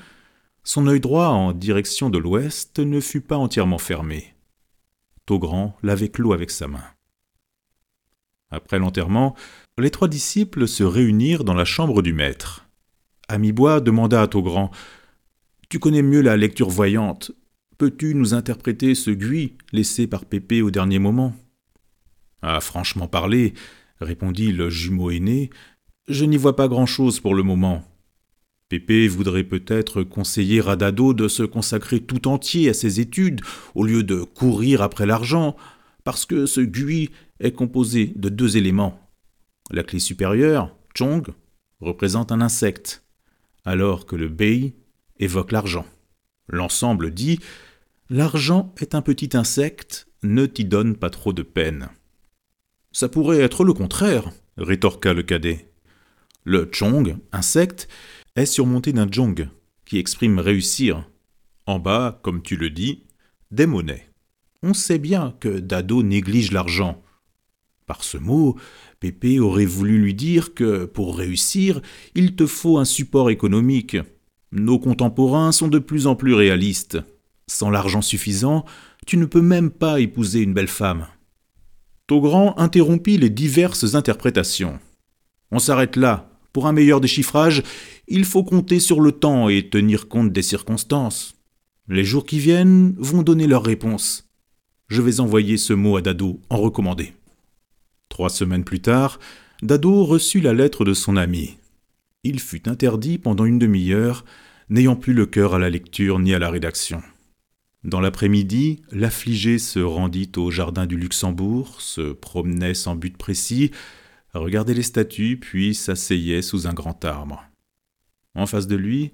son 0.67 0.89
œil 0.89 0.99
droit 0.99 1.29
en 1.29 1.53
direction 1.53 2.11
de 2.11 2.19
l'ouest 2.19 2.81
ne 2.81 3.01
fut 3.01 3.21
pas 3.21 3.37
entièrement 3.37 3.79
fermé. 3.79 4.35
Togrand 5.25 5.77
l'avait 5.85 6.09
clos 6.09 6.33
avec 6.33 6.51
sa 6.51 6.67
main. 6.67 6.85
Après 8.51 8.81
l'enterrement, 8.81 9.37
les 9.79 9.91
trois 9.91 10.09
disciples 10.09 10.67
se 10.67 10.83
réunirent 10.83 11.45
dans 11.45 11.55
la 11.55 11.65
chambre 11.65 12.03
du 12.03 12.13
maître. 12.13 12.67
Amibois 13.29 13.81
demanda 13.81 14.21
à 14.21 14.27
Togrand 14.27 14.73
Tu 15.69 15.79
connais 15.79 16.03
mieux 16.03 16.21
la 16.21 16.37
lecture 16.37 16.69
voyante. 16.69 17.31
Peux-tu 17.79 18.17
nous 18.17 18.35
interpréter 18.35 18.97
ce 18.97 19.13
gui 19.13 19.57
laissé 19.73 20.09
par 20.09 20.25
Pépé 20.25 20.63
au 20.63 20.73
dernier 20.73 20.99
moment 20.99 21.33
Ah, 22.43 22.61
franchement 22.61 23.07
parler, 23.07 23.55
répondit 24.01 24.51
le 24.51 24.69
jumeau 24.69 25.13
aîné, 25.13 25.51
je 26.09 26.25
n'y 26.25 26.37
vois 26.37 26.57
pas 26.57 26.67
grand-chose 26.67 27.21
pour 27.21 27.37
le 27.37 27.45
moment. 27.45 27.85
Pépé 28.69 29.07
voudrait 29.07 29.45
peut-être 29.45 30.03
conseiller 30.03 30.67
à 30.69 30.75
Dado 30.75 31.15
de 31.15 31.29
se 31.29 31.45
consacrer 31.45 32.01
tout 32.01 32.27
entier 32.27 32.69
à 32.69 32.75
ses 32.75 32.99
études 32.99 33.41
au 33.77 33.85
lieu 33.85 34.03
de 34.03 34.23
courir 34.23 34.83
après 34.83 35.07
l'argent, 35.07 35.57
parce 36.03 36.27
que 36.27 36.47
ce 36.47 36.61
GUI 36.61 37.11
est 37.39 37.53
composé 37.53 38.13
de 38.17 38.29
deux 38.29 38.57
éléments. 38.57 38.99
La 39.71 39.85
clé 39.85 40.01
supérieure, 40.01 40.75
Chong, 40.95 41.29
représente 41.81 42.33
un 42.33 42.41
insecte, 42.41 43.05
alors 43.65 44.05
que 44.07 44.17
le 44.17 44.29
Bei 44.29 44.75
évoque 45.19 45.53
l'argent. 45.53 45.87
L'ensemble 46.49 47.13
dit 47.13 47.39
L'argent 48.11 48.73
est 48.81 48.95
un 48.95 49.03
petit 49.03 49.37
insecte, 49.37 50.09
ne 50.23 50.47
t'y 50.47 50.65
donne 50.65 50.97
pas 50.97 51.11
trop 51.11 51.33
de 51.33 51.43
peine. 51.43 51.89
Ça 52.93 53.09
pourrait 53.09 53.41
être 53.41 53.63
le 53.63 53.75
contraire, 53.75 54.31
rétorqua 54.57 55.13
le 55.13 55.23
cadet. 55.23 55.69
Le 56.45 56.69
Chong, 56.73 57.17
insecte, 57.33 57.89
est 58.37 58.47
surmonté 58.47 58.93
d'un 58.93 59.11
Jong, 59.11 59.49
qui 59.85 59.99
exprime 59.99 60.39
réussir. 60.39 61.09
En 61.67 61.79
bas, 61.79 62.21
comme 62.23 62.43
tu 62.43 62.57
le 62.57 62.71
dis, 62.71 63.05
des 63.51 63.67
monnaies. 63.67 64.09
On 64.63 64.75
sait 64.75 64.99
bien 64.99 65.35
que 65.41 65.59
Dado 65.59 66.03
néglige 66.03 66.53
l'argent. 66.53 67.03
Par 67.87 68.03
ce 68.03 68.19
mot, 68.19 68.57
Pépé 69.01 69.41
aurait 69.41 69.65
voulu 69.65 69.99
lui 69.99 70.15
dire 70.15 70.55
que, 70.55 70.85
pour 70.85 71.17
réussir, 71.17 71.81
il 72.15 72.35
te 72.35 72.47
faut 72.47 72.79
un 72.79 72.85
support 72.85 73.31
économique. 73.31 73.97
Nos 74.53 74.79
contemporains 74.79 75.53
sont 75.53 75.69
de 75.69 75.79
plus 75.79 76.07
en 76.07 76.17
plus 76.17 76.35
réalistes. 76.35 76.99
Sans 77.47 77.71
l'argent 77.71 78.03
suffisant, 78.03 78.65
tu 79.07 79.17
ne 79.17 79.25
peux 79.25 79.43
même 79.43 79.71
pas 79.71 80.01
épouser 80.01 80.41
une 80.41 80.55
belle 80.55 80.69
femme. 80.69 81.07
Togrand 82.07 82.57
interrompit 82.59 83.19
les 83.19 83.31
diverses 83.31 83.95
interprétations. 83.95 84.79
On 85.51 85.59
s'arrête 85.59 85.97
là. 85.97 86.31
Pour 86.53 86.67
un 86.67 86.73
meilleur 86.73 87.01
déchiffrage, 87.01 87.63
il 88.09 88.25
faut 88.25 88.45
compter 88.45 88.81
sur 88.81 89.01
le 89.01 89.13
temps 89.13 89.49
et 89.49 89.69
tenir 89.69 90.09
compte 90.09 90.33
des 90.33 90.43
circonstances. 90.43 91.35
Les 91.89 92.05
jours 92.05 92.25
qui 92.25 92.39
viennent 92.39 92.95
vont 92.99 93.23
donner 93.23 93.47
leur 93.47 93.65
réponse. 93.65 94.29
Je 94.89 95.03
vais 95.03 95.21
envoyer 95.21 95.57
ce 95.57 95.73
mot 95.73 95.97
à 95.97 96.03
Dado 96.03 96.41
en 96.51 96.57
recommandé. 96.57 97.13
Trois 98.09 98.31
semaines 98.31 98.65
plus 98.65 98.81
tard, 98.81 99.19
Dado 99.63 100.05
reçut 100.05 100.41
la 100.41 100.53
lettre 100.53 100.85
de 100.85 100.95
son 100.95 101.17
ami. 101.17 101.57
Il 102.23 102.41
fut 102.41 102.69
interdit 102.69 103.19
pendant 103.19 103.45
une 103.45 103.59
demi-heure, 103.59 104.25
n'ayant 104.69 104.97
plus 104.97 105.13
le 105.13 105.27
cœur 105.27 105.55
à 105.55 105.59
la 105.59 105.71
lecture 105.71 106.19
ni 106.19 106.35
à 106.35 106.39
la 106.39 106.51
rédaction. 106.51 107.03
Dans 107.85 108.01
l'après-midi, 108.01 108.83
l'affligé 108.91 109.59
se 109.59 109.79
rendit 109.79 110.31
au 110.37 110.51
jardin 110.51 110.87
du 110.87 110.97
Luxembourg, 110.97 111.81
se 111.81 112.13
promenait 112.13 112.75
sans 112.75 112.97
but 112.97 113.17
précis, 113.17 113.71
regardait 114.35 114.75
les 114.75 114.83
statues, 114.83 115.39
puis 115.41 115.75
s'asseyait 115.75 116.43
sous 116.43 116.67
un 116.67 116.75
grand 116.75 117.05
arbre. 117.05 117.45
En 118.37 118.45
face 118.45 118.67
de 118.67 118.77
lui, 118.77 119.13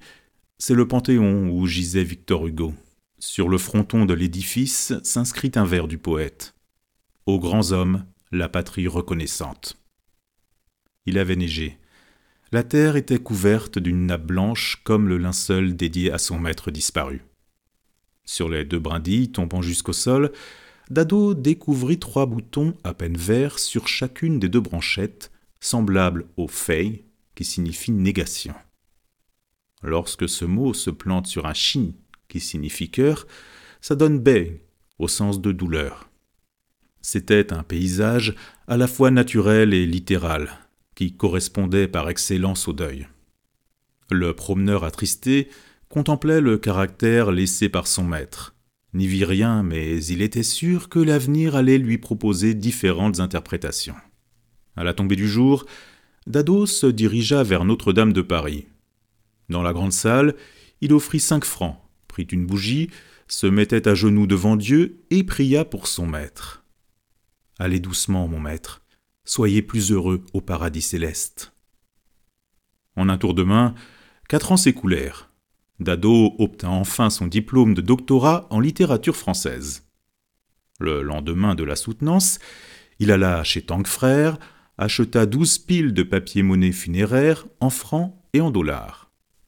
c'est 0.59 0.75
le 0.75 0.89
Panthéon 0.89 1.49
où 1.49 1.65
gisait 1.67 2.03
Victor 2.03 2.45
Hugo. 2.49 2.75
Sur 3.21 3.49
le 3.49 3.57
fronton 3.57 4.05
de 4.05 4.15
l'édifice 4.15 4.93
s'inscrit 5.05 5.53
un 5.55 5.65
vers 5.65 5.87
du 5.87 5.97
poète. 5.97 6.57
Aux 7.27 7.39
grands 7.39 7.71
hommes, 7.71 8.05
la 8.33 8.49
patrie 8.49 8.89
reconnaissante. 8.89 9.79
Il 11.07 11.19
avait 11.19 11.37
neigé. 11.37 11.79
La 12.51 12.65
terre 12.65 12.97
était 12.97 13.21
couverte 13.21 13.79
d'une 13.79 14.07
nappe 14.07 14.27
blanche 14.27 14.83
comme 14.83 15.09
le 15.09 15.19
linceul 15.19 15.77
dédié 15.77 16.11
à 16.11 16.19
son 16.19 16.41
maître 16.41 16.73
disparu. 16.73 17.23
Sur 18.25 18.49
les 18.49 18.65
deux 18.65 18.81
brindilles 18.81 19.31
tombant 19.31 19.63
jusqu'au 19.63 19.93
sol, 19.93 20.33
Dado 20.91 21.35
découvrit 21.35 22.01
trois 22.01 22.27
boutons 22.27 22.75
à 22.83 22.93
peine 22.93 23.17
verts 23.17 23.61
sur 23.61 23.87
chacune 23.87 24.41
des 24.41 24.49
deux 24.49 24.61
branchettes, 24.61 25.31
semblables 25.61 26.27
aux 26.37 26.49
fei, 26.49 27.05
qui 27.37 27.45
signifie 27.45 27.93
négation. 27.93 28.55
Lorsque 29.83 30.29
ce 30.29 30.45
mot 30.45 30.75
se 30.75 30.91
plante 30.91 31.27
sur 31.27 31.47
un 31.47 31.55
chi, 31.55 31.97
qui 32.29 32.41
signifie 32.41 32.91
cœur, 32.91 33.27
ça 33.81 33.95
donne 33.95 34.19
bei, 34.19 34.65
au 34.99 35.09
sens 35.09 35.41
de 35.41 35.53
douleur. 35.53 36.09
C'était 37.01 37.53
un 37.53 37.65
paysage 37.65 38.35
à 38.69 38.77
la 38.77 38.87
fois 38.87 39.11
naturel 39.11 39.75
et 39.75 39.87
littéral, 39.87 40.51
qui 40.95 41.17
correspondait 41.17 41.89
par 41.89 42.09
excellence 42.09 42.69
au 42.69 42.73
deuil. 42.73 43.09
Le 44.11 44.35
promeneur 44.35 44.85
attristé 44.85 45.49
contemplait 45.89 46.41
le 46.41 46.59
caractère 46.59 47.33
laissé 47.33 47.69
par 47.69 47.87
son 47.87 48.05
maître, 48.05 48.55
n'y 48.95 49.07
vit 49.07 49.25
rien, 49.25 49.63
mais 49.63 50.05
il 50.05 50.23
était 50.23 50.43
sûr 50.43 50.89
que 50.89 50.99
l'avenir 50.99 51.57
allait 51.57 51.79
lui 51.79 51.99
proposer 51.99 52.55
différentes 52.55 53.21
interprétations. 53.21 53.97
À 54.77 54.85
la 54.85 54.95
tombée 54.95 55.17
du 55.17 55.29
jour, 55.29 55.67
Dado 56.27 56.67
se 56.67 56.87
dirigea 56.87 57.43
vers 57.43 57.65
Notre-Dame 57.65 58.13
de 58.13 58.23
Paris. 58.23 58.67
Dans 59.49 59.63
la 59.63 59.73
grande 59.73 59.93
salle, 59.93 60.35
il 60.81 60.93
offrit 60.93 61.21
cinq 61.21 61.45
francs, 61.45 61.79
prit 62.09 62.25
une 62.25 62.47
bougie, 62.47 62.91
se 63.29 63.47
mettait 63.47 63.89
à 63.89 63.95
genoux 63.95 64.27
devant 64.27 64.57
Dieu 64.57 65.05
et 65.11 65.25
pria 65.25 65.65
pour 65.65 65.87
son 65.87 66.07
maître. 66.07 66.65
Allez 67.59 67.81
doucement, 67.81 68.29
mon 68.29 68.41
maître, 68.41 68.83
soyez 69.25 69.63
plus 69.63 69.93
heureux 69.93 70.25
au 70.33 70.41
paradis 70.41 70.83
céleste. 70.83 71.53
En 72.97 73.09
un 73.09 73.19
tour 73.19 73.35
de 73.35 73.43
main, 73.43 73.75
quatre 74.29 74.53
ans 74.53 74.57
s'écoulèrent. 74.57 75.31
Dado 75.81 76.35
obtint 76.39 76.69
enfin 76.69 77.11
son 77.11 77.27
diplôme 77.27 77.75
de 77.75 77.81
doctorat 77.81 78.47
en 78.51 78.61
littérature 78.61 79.17
française. 79.17 79.89
Le 80.79 81.03
lendemain 81.03 81.55
de 81.55 81.65
la 81.65 81.77
soutenance, 81.77 82.39
il 82.99 83.11
alla 83.11 83.43
chez 83.45 83.63
Tank 83.63 83.87
Frère, 83.87 84.39
acheta 84.79 85.27
douze 85.27 85.59
piles 85.59 85.95
de 85.95 86.03
papier-monnaie 86.03 86.73
funéraire 86.73 87.47
en 87.61 87.71
francs 87.71 88.15
et 88.33 88.41
en 88.41 88.51
dollars. 88.51 89.02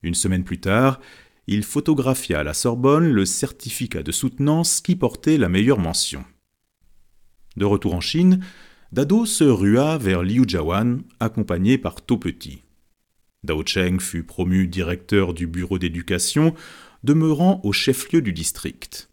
Une 0.04 0.14
semaine 0.14 0.44
plus 0.44 0.60
tard, 0.60 1.00
il 1.46 1.64
photographia 1.64 2.40
à 2.40 2.44
la 2.44 2.52
Sorbonne 2.52 3.10
le 3.10 3.24
certificat 3.24 4.02
de 4.02 4.12
soutenance 4.12 4.82
qui 4.82 4.96
portait 4.96 5.38
la 5.38 5.48
meilleure 5.48 5.78
mention. 5.78 6.24
De 7.56 7.64
retour 7.64 7.94
en 7.94 8.02
Chine, 8.02 8.44
Dado 8.92 9.24
se 9.24 9.44
rua 9.44 9.96
vers 9.96 10.22
Liu 10.22 10.44
Jiawan, 10.46 11.02
accompagné 11.20 11.78
par 11.78 12.04
To 12.04 12.18
Petit. 12.18 12.62
Dao 13.44 13.64
Cheng 13.64 13.98
fut 13.98 14.24
promu 14.24 14.66
directeur 14.66 15.32
du 15.32 15.46
bureau 15.46 15.78
d'éducation, 15.78 16.54
demeurant 17.02 17.62
au 17.64 17.72
chef-lieu 17.72 18.20
du 18.20 18.34
district. 18.34 19.08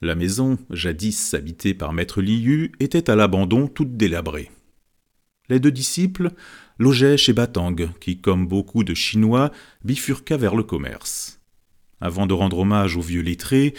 La 0.00 0.14
maison, 0.14 0.56
jadis 0.70 1.34
habitée 1.34 1.74
par 1.74 1.92
maître 1.92 2.22
Liu, 2.22 2.70
était 2.78 3.10
à 3.10 3.16
l'abandon 3.16 3.66
toute 3.66 3.96
délabrée. 3.96 4.52
Les 5.48 5.58
deux 5.58 5.72
disciples 5.72 6.30
logeait 6.78 7.16
chez 7.16 7.32
Batang, 7.32 7.74
qui, 8.00 8.20
comme 8.20 8.46
beaucoup 8.46 8.84
de 8.84 8.94
Chinois, 8.94 9.50
bifurqua 9.84 10.36
vers 10.36 10.54
le 10.54 10.62
commerce. 10.62 11.40
Avant 12.00 12.26
de 12.26 12.34
rendre 12.34 12.58
hommage 12.58 12.96
au 12.96 13.00
vieux 13.00 13.22
lettré, 13.22 13.74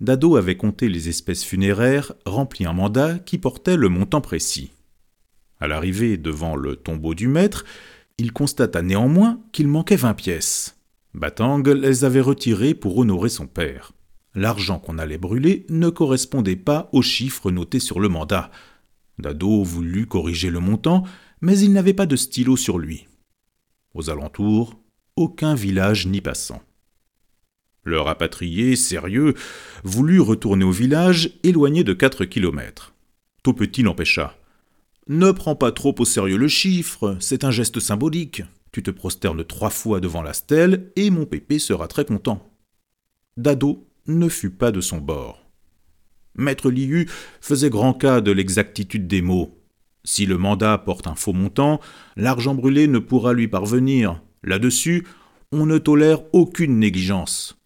Dado 0.00 0.36
avait 0.36 0.56
compté 0.56 0.88
les 0.88 1.08
espèces 1.08 1.44
funéraires, 1.44 2.12
rempli 2.26 2.66
un 2.66 2.72
mandat 2.72 3.18
qui 3.18 3.38
portait 3.38 3.76
le 3.76 3.88
montant 3.88 4.20
précis. 4.20 4.70
À 5.60 5.68
l'arrivée 5.68 6.16
devant 6.16 6.56
le 6.56 6.76
tombeau 6.76 7.14
du 7.14 7.28
maître, 7.28 7.64
il 8.18 8.32
constata 8.32 8.82
néanmoins 8.82 9.40
qu'il 9.52 9.68
manquait 9.68 9.96
vingt 9.96 10.14
pièces. 10.14 10.76
Batang 11.14 11.62
les 11.62 12.04
avait 12.04 12.20
retirées 12.20 12.74
pour 12.74 12.98
honorer 12.98 13.28
son 13.28 13.46
père. 13.46 13.92
L'argent 14.34 14.80
qu'on 14.80 14.98
allait 14.98 15.18
brûler 15.18 15.64
ne 15.68 15.88
correspondait 15.88 16.56
pas 16.56 16.88
aux 16.92 17.02
chiffres 17.02 17.52
notés 17.52 17.78
sur 17.78 18.00
le 18.00 18.08
mandat. 18.08 18.50
Dado 19.18 19.62
voulut 19.62 20.06
corriger 20.06 20.50
le 20.50 20.58
montant, 20.58 21.04
mais 21.44 21.58
il 21.58 21.74
n'avait 21.74 21.92
pas 21.92 22.06
de 22.06 22.16
stylo 22.16 22.56
sur 22.56 22.78
lui. 22.78 23.06
Aux 23.92 24.08
alentours, 24.08 24.80
aucun 25.14 25.54
village 25.54 26.06
ni 26.06 26.22
passant. 26.22 26.62
Le 27.82 28.00
rapatrié, 28.00 28.76
sérieux, 28.76 29.34
voulut 29.82 30.20
retourner 30.20 30.64
au 30.64 30.70
village, 30.70 31.38
éloigné 31.42 31.84
de 31.84 31.92
quatre 31.92 32.24
kilomètres. 32.24 32.94
Tout 33.42 33.52
petit 33.52 33.82
l'empêcha. 33.82 34.38
Ne 35.06 35.32
prends 35.32 35.54
pas 35.54 35.70
trop 35.70 35.94
au 35.98 36.06
sérieux 36.06 36.38
le 36.38 36.48
chiffre, 36.48 37.18
c'est 37.20 37.44
un 37.44 37.50
geste 37.50 37.78
symbolique. 37.78 38.42
Tu 38.72 38.82
te 38.82 38.90
prosternes 38.90 39.44
trois 39.44 39.68
fois 39.68 40.00
devant 40.00 40.22
la 40.22 40.32
stèle 40.32 40.92
et 40.96 41.10
mon 41.10 41.26
pépé 41.26 41.58
sera 41.58 41.88
très 41.88 42.06
content. 42.06 42.50
Dado 43.36 43.86
ne 44.06 44.30
fut 44.30 44.48
pas 44.48 44.72
de 44.72 44.80
son 44.80 44.96
bord. 44.96 45.44
Maître 46.36 46.70
Liu 46.70 47.06
faisait 47.42 47.68
grand 47.68 47.92
cas 47.92 48.22
de 48.22 48.32
l'exactitude 48.32 49.06
des 49.06 49.20
mots. 49.20 49.60
Si 50.04 50.26
le 50.26 50.36
mandat 50.36 50.76
porte 50.78 51.06
un 51.06 51.14
faux 51.14 51.32
montant, 51.32 51.80
l'argent 52.16 52.54
brûlé 52.54 52.86
ne 52.86 52.98
pourra 52.98 53.32
lui 53.32 53.48
parvenir. 53.48 54.20
Là-dessus, 54.42 55.06
on 55.50 55.66
ne 55.66 55.78
tolère 55.78 56.22
aucune 56.34 56.78
négligence. 56.78 57.58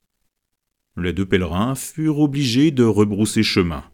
Les 0.97 1.13
deux 1.13 1.27
pèlerins 1.27 1.75
furent 1.75 2.21
obligés 2.21 2.71
de 2.71 2.85
rebrousser 2.85 3.43
chemin. 3.43 3.85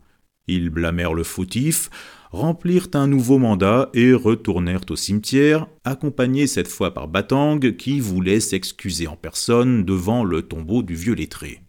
Ils 0.46 0.68
blâmèrent 0.68 1.14
le 1.14 1.22
fautif, 1.22 1.90
remplirent 2.30 2.88
un 2.94 3.06
nouveau 3.06 3.38
mandat 3.38 3.88
et 3.94 4.12
retournèrent 4.12 4.84
au 4.90 4.96
cimetière, 4.96 5.66
accompagnés 5.84 6.46
cette 6.46 6.68
fois 6.68 6.92
par 6.92 7.08
Batang 7.08 7.60
qui 7.76 8.00
voulait 8.00 8.40
s'excuser 8.40 9.06
en 9.06 9.16
personne 9.16 9.84
devant 9.84 10.24
le 10.24 10.42
tombeau 10.42 10.82
du 10.82 10.94
vieux 10.94 11.14
lettré. 11.14 11.62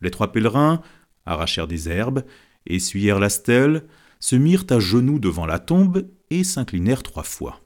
Les 0.00 0.10
trois 0.10 0.32
pèlerins 0.32 0.80
arrachèrent 1.26 1.68
des 1.68 1.88
herbes, 1.88 2.24
essuyèrent 2.66 3.20
la 3.20 3.28
stèle, 3.28 3.84
se 4.20 4.36
mirent 4.36 4.66
à 4.70 4.78
genoux 4.78 5.18
devant 5.18 5.46
la 5.46 5.58
tombe 5.58 6.08
et 6.30 6.44
s'inclinèrent 6.44 7.02
trois 7.02 7.22
fois. 7.22 7.60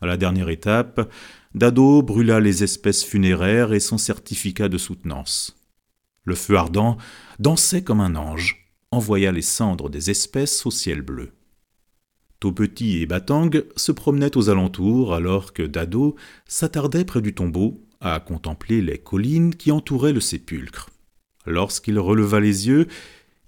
À 0.00 0.06
la 0.06 0.16
dernière 0.16 0.48
étape, 0.48 1.10
Dado 1.54 2.02
brûla 2.02 2.40
les 2.40 2.62
espèces 2.64 3.04
funéraires 3.04 3.72
et 3.72 3.80
son 3.80 3.98
certificat 3.98 4.68
de 4.68 4.78
soutenance. 4.78 5.56
Le 6.24 6.34
feu 6.34 6.56
ardent 6.56 6.96
dansait 7.38 7.82
comme 7.82 8.00
un 8.00 8.16
ange, 8.16 8.70
envoya 8.90 9.32
les 9.32 9.42
cendres 9.42 9.90
des 9.90 10.10
espèces 10.10 10.64
au 10.64 10.70
ciel 10.70 11.02
bleu. 11.02 11.32
Petit 12.48 13.02
et 13.02 13.06
Batang 13.06 13.50
se 13.76 13.92
promenaient 13.92 14.36
aux 14.36 14.48
alentours 14.48 15.14
alors 15.14 15.52
que 15.52 15.62
Dado 15.62 16.16
s'attardait 16.46 17.04
près 17.04 17.20
du 17.20 17.34
tombeau 17.34 17.86
à 18.00 18.18
contempler 18.18 18.80
les 18.80 18.96
collines 18.96 19.54
qui 19.54 19.70
entouraient 19.70 20.14
le 20.14 20.20
sépulcre. 20.20 20.88
Lorsqu'il 21.46 21.98
releva 21.98 22.40
les 22.40 22.68
yeux, 22.68 22.86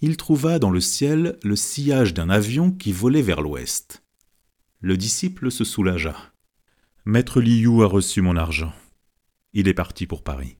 il 0.02 0.16
trouva 0.16 0.58
dans 0.58 0.70
le 0.70 0.80
ciel 0.80 1.38
le 1.44 1.54
sillage 1.54 2.12
d'un 2.12 2.28
avion 2.28 2.72
qui 2.72 2.92
volait 2.92 3.22
vers 3.22 3.40
l'ouest. 3.40 4.02
Le 4.80 4.96
disciple 4.96 5.52
se 5.52 5.62
soulagea. 5.62 6.16
Maître 7.04 7.40
Liu 7.40 7.84
a 7.84 7.86
reçu 7.86 8.20
mon 8.20 8.36
argent. 8.36 8.72
Il 9.52 9.68
est 9.68 9.74
parti 9.74 10.08
pour 10.08 10.24
Paris. 10.24 10.56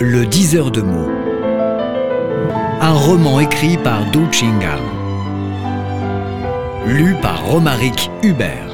Le 0.00 0.26
diseur 0.26 0.72
de 0.72 0.80
mots. 0.80 1.10
Un 2.80 2.94
roman 2.94 3.38
écrit 3.38 3.78
par 3.78 4.10
Du 4.10 4.20
Chinga. 4.32 4.76
Lu 6.88 7.14
par 7.22 7.46
Romaric 7.46 8.10
Hubert. 8.24 8.71